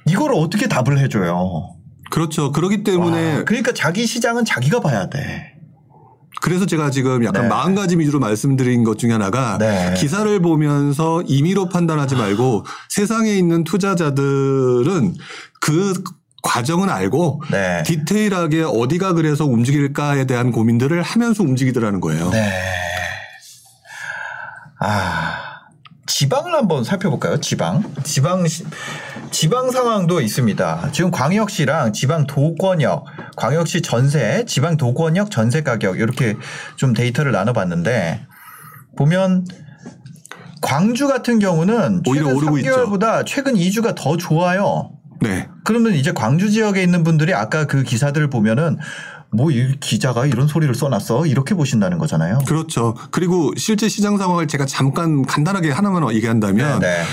[0.07, 1.73] 이거를 어떻게 답을 해줘요?
[2.11, 2.51] 그렇죠.
[2.51, 5.53] 그렇기 때문에 와, 그러니까 자기 시장은 자기가 봐야 돼.
[6.41, 7.47] 그래서 제가 지금 약간 네.
[7.49, 9.93] 마음가짐 위주로 말씀드린 것 중에 하나가 네.
[9.97, 15.15] 기사를 보면서 임의로 판단하지 말고 세상에 있는 투자자들은
[15.61, 16.03] 그
[16.41, 17.83] 과정은 알고 네.
[17.83, 22.29] 디테일하게 어디가 그래서 움직일까에 대한 고민들을 하면서 움직이더라는 거예요.
[22.31, 22.51] 네.
[24.79, 25.47] 아.
[26.07, 27.39] 지방을 한번 살펴볼까요?
[27.39, 27.83] 지방.
[28.03, 28.65] 지방 시-
[29.29, 30.89] 지방 상황도 있습니다.
[30.91, 33.05] 지금 광역시랑 지방 도권역,
[33.37, 36.35] 광역시 전세, 지방 도권역 전세 가격 이렇게
[36.75, 38.25] 좀 데이터를 나눠 봤는데
[38.97, 39.45] 보면
[40.61, 44.91] 광주 같은 경우는 오히려 오르고 3개월보다 최근 2주가 더 좋아요.
[45.21, 45.47] 네.
[45.63, 48.77] 그러면 이제 광주 지역에 있는 분들이 아까 그 기사들을 보면은
[49.33, 52.39] 뭐 이 기자가 이런 소리를 써놨어 이렇게 보신다는 거잖아요.
[52.47, 52.95] 그렇죠.
[53.11, 57.03] 그리고 실제 시장 상황을 제가 잠깐 간단하게 하나만 얘기한다면 네.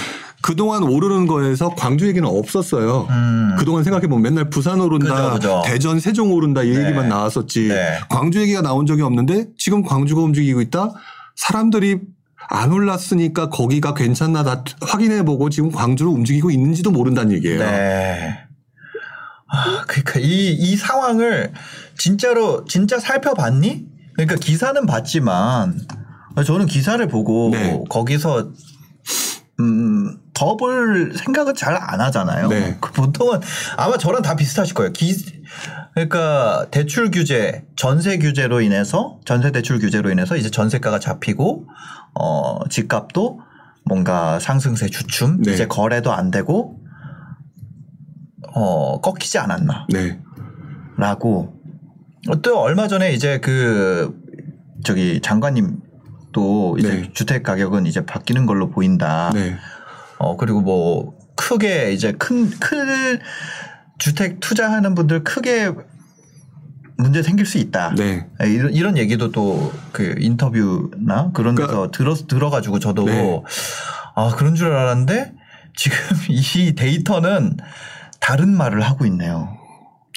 [0.40, 3.06] 그동안 오르는 거에서 광주 얘기는 없었어요.
[3.10, 3.56] 음.
[3.58, 5.62] 그동안 생각해보면 맨날 부산 오른다, 그죠, 그죠.
[5.64, 6.84] 대전, 세종 오른다 이 네.
[6.84, 7.68] 얘기만 나왔었지.
[7.68, 7.98] 네.
[8.08, 10.90] 광주 얘기가 나온 적이 없는데 지금 광주가 움직이고 있다?
[11.36, 12.00] 사람들이
[12.50, 17.58] 안 올랐으니까 거기가 괜찮나 다 확인해보고 지금 광주로 움직이고 있는지도 모른다는 얘기예요.
[17.60, 18.38] 네.
[19.50, 21.52] 아, 그러니까 이, 이 상황을
[21.96, 23.86] 진짜로 진짜 살펴봤니?
[24.14, 25.80] 그러니까 기사는 봤지만
[26.44, 27.82] 저는 기사를 보고 네.
[27.88, 28.50] 거기서
[29.60, 32.48] 음, 더 볼 생각은 잘 안 하잖아요.
[32.48, 32.76] 네.
[32.80, 33.40] 그 보통은
[33.76, 34.92] 아마 저랑 다 비슷하실 거예요.
[34.92, 35.12] 기,
[35.98, 41.66] 그러니까 대출 규제, 전세 규제로 인해서 전세 대출 규제로 인해서 이제 전세가가 잡히고
[42.14, 43.40] 어, 집값도
[43.84, 45.52] 뭔가 상승세 주춤, 네.
[45.52, 46.78] 이제 거래도 안 되고
[48.54, 49.86] 어, 꺾이지 않았나.
[49.88, 50.20] 네.
[50.96, 51.54] 라고
[52.42, 54.16] 또 얼마 전에 이제 그
[54.84, 55.80] 저기 장관님
[56.32, 57.12] 또 이제 네.
[57.12, 59.30] 주택 가격은 이제 바뀌는 걸로 보인다.
[59.34, 59.56] 네.
[60.18, 63.18] 어 그리고 뭐 크게 이제 큰 큰
[63.98, 65.72] 주택 투자하는 분들 크게
[66.96, 67.94] 문제 생길 수 있다.
[67.96, 68.26] 네.
[68.40, 73.42] 이런, 이런 얘기도 또 그 인터뷰나 그런 데서 들어 들어가지고 저도 그러니까 네.
[74.14, 75.34] 아 그런 줄 알았는데
[75.76, 75.98] 지금
[76.30, 77.56] 이 데이터는
[78.20, 79.58] 다른 말을 하고 있네요.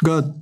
[0.04, 0.36] 그러니까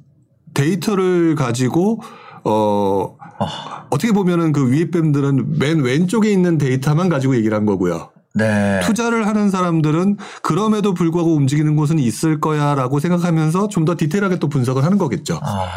[0.54, 2.02] 데이터를 가지고
[2.44, 8.12] 어 아, 어떻게 보면은 그 위에 뱀들은 맨 왼쪽에 있는 데이터만 가지고 얘기를 한 거고요.
[8.36, 8.80] 네.
[8.84, 14.84] 투자를 하는 사람들은 그럼에도 불구하고 움직이는 곳은 있을 거야라고 생각하면서 좀 더 디테일하게 또 분석을
[14.84, 15.40] 하는 거겠죠.
[15.42, 15.68] 아,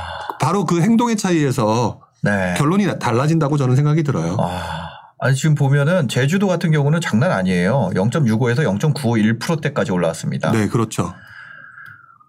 [0.40, 2.54] 바로 그 행동의 차이에서 네.
[2.58, 4.36] 결론이 달라진다고 저는 생각이 들어요.
[4.38, 4.88] 아,
[5.18, 7.90] 아니 지금 보면은 제주도 같은 경우는 장난 아니에요.
[7.94, 10.50] 0.65에서 0.951%대까지 올라왔습니다.
[10.50, 11.14] 네, 그렇죠.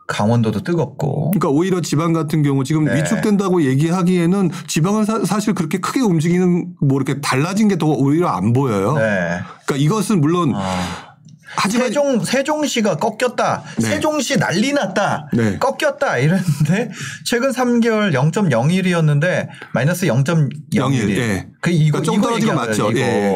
[0.07, 1.31] 강원도도 뜨겁고.
[1.31, 2.97] 그러니까 오히려 지방 같은 경우 지금 네.
[2.97, 8.53] 위축된다고 얘기하기에는 지방은 사, 실 그렇게 크게 움직이는 뭐 이렇게 달라진 게 더 오히려 안
[8.53, 8.93] 보여요.
[8.97, 9.39] 네.
[9.65, 11.15] 그러니까 이것은 물론 아,
[11.55, 13.63] 하지만 세종 세종시가 꺾였다.
[13.77, 13.81] 네.
[13.81, 15.29] 세종시 난리 났다.
[15.33, 15.57] 네.
[15.59, 16.91] 꺾였다 이랬는데
[17.25, 20.49] 최근 3개월 0.01이었는데 마이너스 0.01.
[20.91, 21.47] 01, 예.
[21.61, 22.91] 그 이거 그러니까 좀 이거 얘기하는 맞죠.
[22.95, 23.33] 예.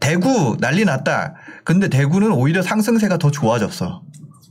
[0.00, 1.34] 대구 난리 났다.
[1.64, 4.02] 근데 대구는 오히려 상승세가 더 좋아졌어.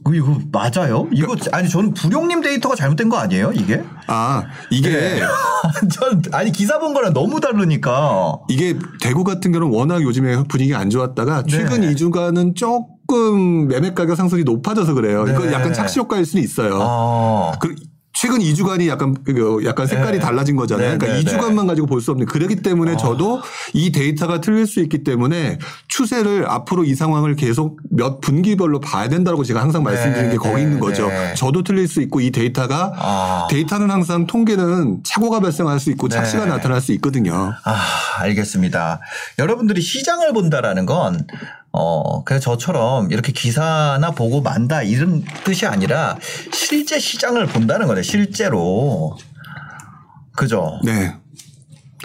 [0.07, 1.07] 이거- 이거 맞아요?
[1.11, 3.51] 이거 아니 저는 부룡님 데이터가 잘못된 거 아니에요?
[3.53, 3.83] 이게?
[4.07, 5.19] 아 이게 네.
[5.91, 8.39] 전 아니 기사 본 거랑 너무 다르니까.
[8.49, 11.93] 이게 대구 같은 경우는 워낙 요즘에 분위기 안 좋았다가 최근 네.
[11.93, 15.25] 2주간은 조금 매매 가격 상승이 높아져서 그래요.
[15.25, 15.33] 네.
[15.51, 16.79] 약간 착시 효과일 수는 있어요.
[16.81, 17.51] 아.
[17.59, 17.75] 그
[18.19, 20.19] 최근 2주간이 약간 그 약간 색깔이 네.
[20.19, 20.91] 달라진 거잖아요.
[20.91, 21.39] 네, 그러니까 네, 아.
[21.39, 23.41] 2주간만 가지고 볼 수 없는 그렇기 때문에 저도
[23.73, 25.57] 이 데이터가 틀릴 수 있기 때문에
[25.87, 30.61] 추세를 앞으로 이 상황을 계속 몇 분기별로 봐야 된다고 제가 항상 말씀드리는 게 거기 네,
[30.63, 31.07] 있는 거죠.
[31.07, 31.33] 네.
[31.35, 33.47] 저도 틀릴 수 있고 이 데이터가 아.
[33.49, 36.51] 데이터는 항상 통계는 착오가 발생할 수 있고 착시가 네.
[36.51, 37.53] 나타날 수 있거든요.
[37.63, 37.77] 아,
[38.19, 38.99] 알겠습니다.
[39.39, 41.25] 여러분들이 시장을 본다라는 건,
[41.71, 46.17] 어, 그냥 저처럼 이렇게 기사나 보고 만다 이런 뜻이 아니라
[46.51, 49.17] 실제 시장을 본다는 거네, 실제로.
[50.35, 50.79] 그죠?
[50.83, 51.15] 네.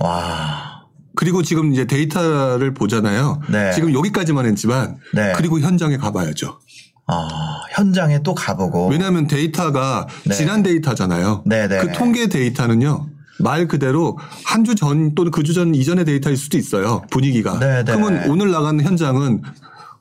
[0.00, 0.84] 와.
[1.16, 3.40] 그리고 지금 이제 데이터를 보잖아요.
[3.48, 3.72] 네.
[3.72, 5.32] 지금 여기까지만 했지만 네.
[5.36, 6.58] 그리고 현장에 가봐야죠.
[7.06, 7.28] 아,
[7.70, 8.88] 현장에 또 가보고.
[8.88, 10.34] 왜냐하면 데이터가 네.
[10.34, 11.44] 지난 데이터잖아요.
[11.46, 11.78] 네, 네.
[11.78, 13.06] 그 통계 데이터는요.
[13.38, 17.02] 말 그대로 한 주 전 또는 그 주 전 이전의 데이터일 수도 있어요.
[17.10, 17.58] 분위기가.
[17.58, 17.92] 네, 네.
[17.92, 19.42] 그러면 오늘 나간 현장은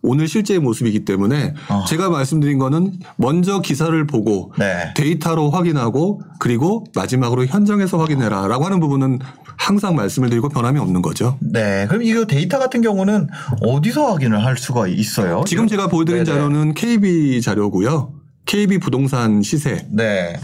[0.05, 1.86] 오늘 실제의 모습이기 때문에 어.
[1.88, 4.93] 제가 말씀드린 거는 먼저 기사를 보고 네.
[4.95, 9.19] 데이터로 확인하고 그리고 마지막으로 현장에서 확인해라 라고 하는 부분은
[9.55, 11.38] 항상 말씀을 드리고 변함이 없는 거죠.
[11.39, 11.86] 네.
[11.88, 13.29] 그럼 이거 데이터 같은 경우는
[13.61, 15.43] 어디서 확인을 할 수가 있어요?
[15.47, 16.38] 지금 제가 보여드린 네네.
[16.38, 18.11] 자료는 KB 자료고요.
[18.45, 19.88] KB 부동산 시세.
[19.89, 20.38] 네.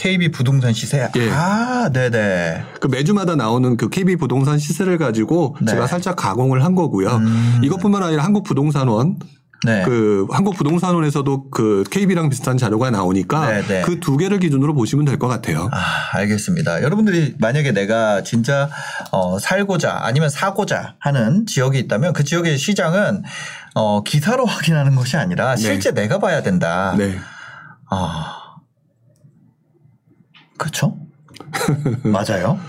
[0.00, 1.10] KB 부동산 시세.
[1.14, 1.30] 예.
[1.30, 2.64] 아, 네네.
[2.80, 5.72] 그 매주마다 나오는 그 KB 부동산 시세를 가지고 네.
[5.72, 7.16] 제가 살짝 가공을 한 거고요.
[7.16, 7.60] 음.
[7.62, 9.18] 이것뿐만 아니라 한국 부동산원
[9.66, 9.82] 네.
[9.84, 13.82] 그 한국 부동산원에서도 그 KB랑 비슷한 자료가 나오니까 네, 네.
[13.82, 15.68] 그두 개를 기준으로 보시면 될 것 같아요.
[15.70, 16.82] 아, 알겠습니다.
[16.82, 18.70] 여러분들이 만약에 내가 진짜
[19.10, 23.22] 어, 살고자 아니면 사고자 하는 지역이 있다면 그 지역의 시장은
[23.74, 26.94] 어, 기사로 확인하는 것이 아니라 실제 내가 봐야 된다.
[26.96, 27.18] 네.
[27.90, 28.39] 아.
[30.60, 30.94] 그렇죠?
[32.04, 32.60] 맞아요.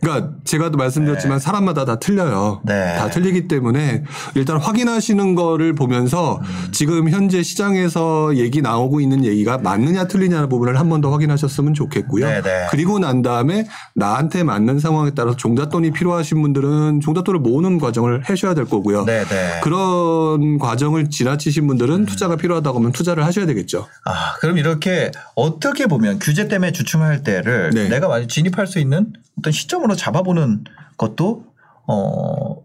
[0.00, 2.60] 그러니까 제가도 말씀드렸지만 사람마다 다 틀려요.
[2.64, 2.96] 네.
[2.96, 6.68] 다 틀리기 때문에 일단 확인하시는 거를 보면서 음.
[6.72, 12.26] 지금 현재 시장에서 얘기 나오고 있는 얘기가 맞느냐 틀리냐는 부분을 한 번 더 확인하셨으면 좋겠고요.
[12.26, 12.66] 네, 네.
[12.70, 18.64] 그리고 난 다음에 나한테 맞는 상황에 따라서 종잣돈이 필요하신 분들은 종잣돈을 모으는 과정을 하셔야 될
[18.64, 19.04] 거고요.
[19.04, 19.60] 네, 네.
[19.62, 23.86] 그런 과정을 지나치신 분들은 투자가 필요하다고 하면 투자를 하셔야 되겠죠.
[24.04, 27.88] 아, 그럼 이렇게 어떻게 보면 규제 때문에 주춤할 때를 네.
[27.88, 30.64] 내가 많이 진입할 수 있는 어떤 시점 으로 잡아보는
[30.98, 31.44] 것도
[31.86, 32.56] 어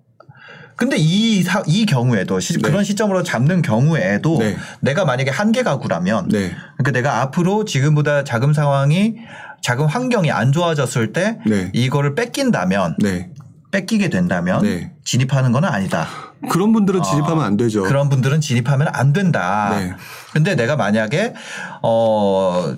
[0.75, 2.59] 근데 이, 사, 이 경우에도 시- 네.
[2.61, 4.57] 그런 시점으로 잡는 경우에도 네.
[4.81, 6.51] 내가 만약에 한계 가구라면 네.
[6.77, 9.15] 그러니까 내가 앞으로 지금보다 자금 상황이
[9.61, 11.69] 자금 환경이 안 좋아졌을 때 네.
[11.73, 13.29] 이거를 뺏긴다면 네.
[13.71, 14.91] 뺏기게 된다면 네.
[15.05, 16.05] 진입하는 건 아니다.
[16.49, 17.85] 그런 분들은 진입하면 안 되죠.
[17.85, 19.69] 아, 그런 분들은 진입하면 안 된다.
[19.79, 19.93] 네.
[20.33, 21.33] 근데 내가 만약에
[21.81, 22.75] 어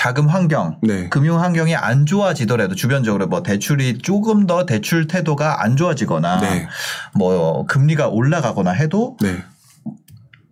[0.00, 1.10] 자금 환경, 네.
[1.10, 6.68] 금융 환경이 안 좋아지더라도 주변적으로 뭐 대출이 조금 더 대출 태도가 안 좋아지거나 네.
[7.14, 9.44] 뭐 금리가 올라가거나 해도 네.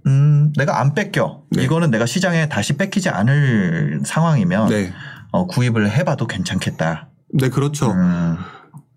[0.07, 1.45] 음 내가 안 뺏겨.
[1.49, 1.63] 네.
[1.63, 4.93] 이거는 내가 시장에 다시 뺏기지 않을 상황이면 네.
[5.31, 7.09] 어, 구입을 해봐도 괜찮겠다.
[7.33, 7.91] 네, 그렇죠.
[7.91, 8.37] 음,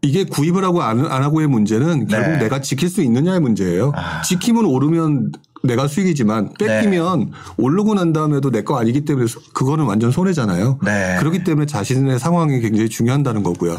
[0.02, 2.38] 이게 구입을 하고 안, 안 하고의 문제는 결국 네.
[2.40, 3.94] 내가 지킬 수 있느냐의 문제예요.
[3.96, 4.22] 아.
[4.24, 5.32] 지키면 오르면
[5.64, 7.32] 내가 수익이지만 뺏기면 네.
[7.58, 10.80] 오르고 난 다음에도 내 거 아니기 때문에 소- 그거는 완전 손해잖아요.
[10.84, 11.18] 네.
[11.20, 13.78] 그렇기 때문에 자신의 상황이 굉장히 중요하다는 거고요.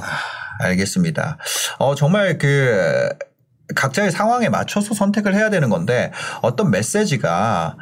[0.61, 1.39] 알겠습니다.
[1.79, 3.09] 어, 정말 그
[3.75, 6.13] 각자의 상황에 맞춰서 선택을 해야 되는 건데
[6.43, 7.77] 어떤 메시지가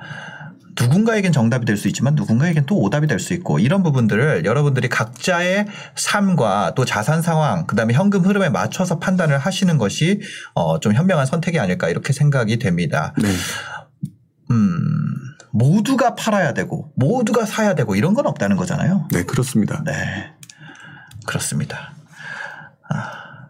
[0.80, 5.66] 누군가에겐 정답이 될 수 있지만 누군가에겐 또 오답이 될 수 있고 이런 부분들을 여러분들이 각자의
[5.96, 10.20] 삶과 또 자산 상황 그다음에 현금 흐름에 맞춰서 판단을 하시는 것이
[10.54, 13.12] 어, 좀 현명한 선택이 아닐까 이렇게 생각이 됩니다.
[13.20, 13.28] 네.
[14.50, 15.14] 음,
[15.52, 19.08] 모두가 팔아야 되고 모두가 사야 되고 이런 건 없다는 거잖아요.
[19.12, 19.82] 네, 그렇습니다.
[19.84, 20.32] 네.
[21.26, 21.92] 그렇습니다.
[22.88, 23.48] 아,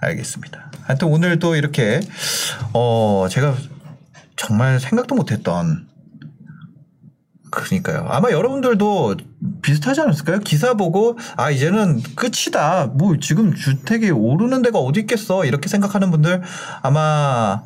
[0.00, 0.70] 알겠습니다.
[0.82, 2.00] 하여튼 오늘 또 이렇게,
[2.72, 3.54] 어, 제가
[4.36, 5.88] 정말 생각도 못했던,
[7.50, 8.06] 그러니까요.
[8.10, 9.16] 아마 여러분들도
[9.62, 10.40] 비슷하지 않았을까요?
[10.40, 12.86] 기사 보고, 아, 이제는 끝이다.
[12.86, 15.44] 뭐, 지금 주택이 오르는 데가 어디 있겠어.
[15.44, 16.42] 이렇게 생각하는 분들
[16.82, 17.62] 아마,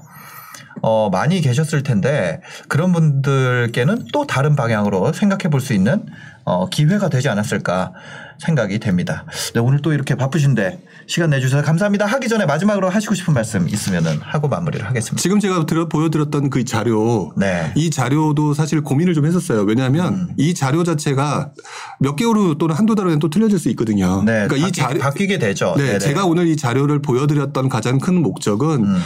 [0.83, 6.05] 어, 많이 계셨을 텐데, 그런 분들께는 또 다른 방향으로 생각해 볼 수 있는,
[6.45, 7.93] 어, 기회가 되지 않았을까
[8.39, 9.26] 생각이 됩니다.
[9.55, 12.07] 네, 오늘 또 이렇게 바쁘신데, 시간 내주셔서 감사합니다.
[12.07, 15.20] 하기 전에 마지막으로 하시고 싶은 말씀 있으면은 하고 마무리를 하겠습니다.
[15.20, 17.72] 지금 제가 들어, 보여드렸던 그 자료, 네.
[17.74, 19.62] 이 자료도 사실 고민을 좀 했었어요.
[19.62, 20.28] 왜냐하면 음.
[20.39, 21.53] 이 자료 자체가
[21.99, 24.22] 몇 개월 후 또는 한두 달 후에는 또 틀려질 수 있거든요.
[24.24, 24.47] 네.
[24.47, 25.74] 그러니까 이 바뀌, 자료, 바뀌게 되죠.
[25.76, 25.99] 네, 네네.
[25.99, 29.01] 제가 오늘 이 자료를 보여드렸던 가장 큰 목적은 음.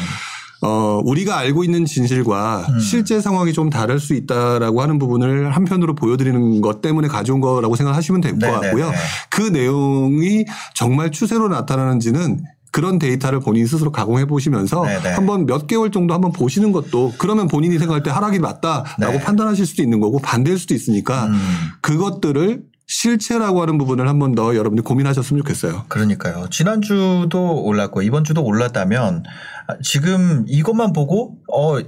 [0.64, 2.80] 어, 우리가 알고 있는 진실과 음.
[2.80, 8.22] 실제 상황이 좀 다를 수 있다라고 하는 부분을 한편으로 보여드리는 것 때문에 가져온 거라고 생각하시면
[8.22, 8.60] 될것 네네네.
[8.60, 8.90] 같고요.
[9.28, 12.40] 그 내용이 정말 추세로 나타나는지는
[12.70, 15.10] 그런 데이터를 본인 스스로 가공해 보시면서 네네.
[15.10, 19.20] 한번 몇 개월 정도 한번 보시는 것도 그러면 본인이 생각할 때 하락이 맞다라고 네.
[19.20, 21.38] 판단하실 수도 있는 거고 반대일 수도 있으니까 음.
[21.82, 25.84] 그것들을 실체라고 하는 부분을 한 번 더 여러분들이 고민하셨으면 좋겠어요.
[25.88, 26.48] 그러니까요.
[26.50, 29.24] 지난주도 올랐고 이번 주도 올랐다면
[29.68, 31.78] 아, 지금 이것만 보고 어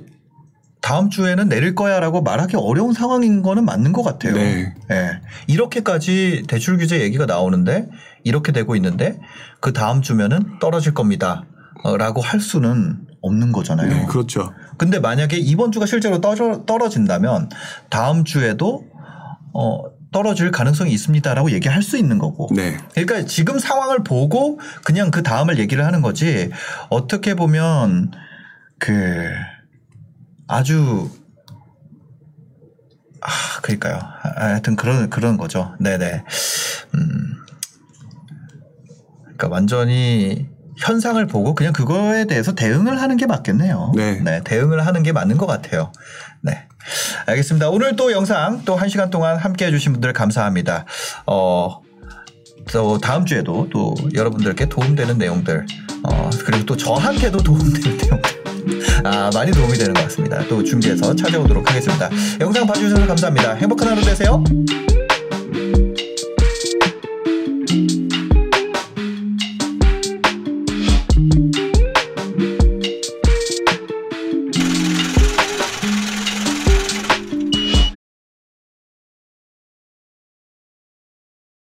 [0.80, 4.34] 다음 주에는 내릴 거야라고 말하기 어려운 상황인 거는 맞는 것 같아요.
[4.34, 4.72] 네.
[4.90, 5.10] 예.
[5.48, 7.88] 이렇게까지 대출 규제 얘기가 나오는데
[8.22, 9.18] 이렇게 되고 있는데
[9.60, 11.44] 그 다음 주면은 떨어질 겁니다.
[11.82, 13.88] 어, 라고 할 수는 없는 거잖아요.
[13.88, 14.52] 네, 그렇죠.
[14.78, 17.48] 근데 만약에 이번 주가 실제로 떨어, 떨어진다면
[17.90, 18.84] 다음 주에도
[19.52, 19.80] 어,
[20.16, 22.48] 떨어질 가능성이 있습니다라고 얘기할 수 있는 거고.
[22.54, 22.78] 네.
[22.94, 26.50] 그러니까 지금 상황을 보고 그냥 그 다음을 얘기를 하는 거지
[26.88, 28.12] 어떻게 보면
[28.78, 29.28] 그
[30.48, 31.10] 아주
[33.20, 33.96] 아 그러니까요.
[33.96, 35.74] 아, 하여튼 그런 그런 거죠.
[35.80, 36.24] 네네.
[36.94, 37.36] 음.
[39.24, 40.48] 그러니까 완전히
[40.78, 43.92] 현상을 보고 그냥 그거에 대해서 대응을 하는 게 맞겠네요.
[43.94, 44.40] 네.
[44.44, 45.92] 대응을 하는 게 맞는 것 같아요.
[47.26, 47.32] 네.
[47.32, 47.68] 알겠습니다.
[47.70, 50.84] 오늘 또 영상 또 한 시간 동안 함께 해주신 분들 감사합니다.
[51.26, 51.80] 어,
[52.72, 55.64] 또 다음 주에도 또 여러분들께 도움되는 내용들,
[56.02, 58.46] 어, 그리고 또 저한테도 도움되는 내용들.
[59.04, 60.42] 아, 많이 도움이 되는 것 같습니다.
[60.48, 62.10] 또 준비해서 찾아오도록 하겠습니다.
[62.40, 63.54] 영상 봐주셔서 감사합니다.
[63.54, 64.42] 행복한 하루 되세요.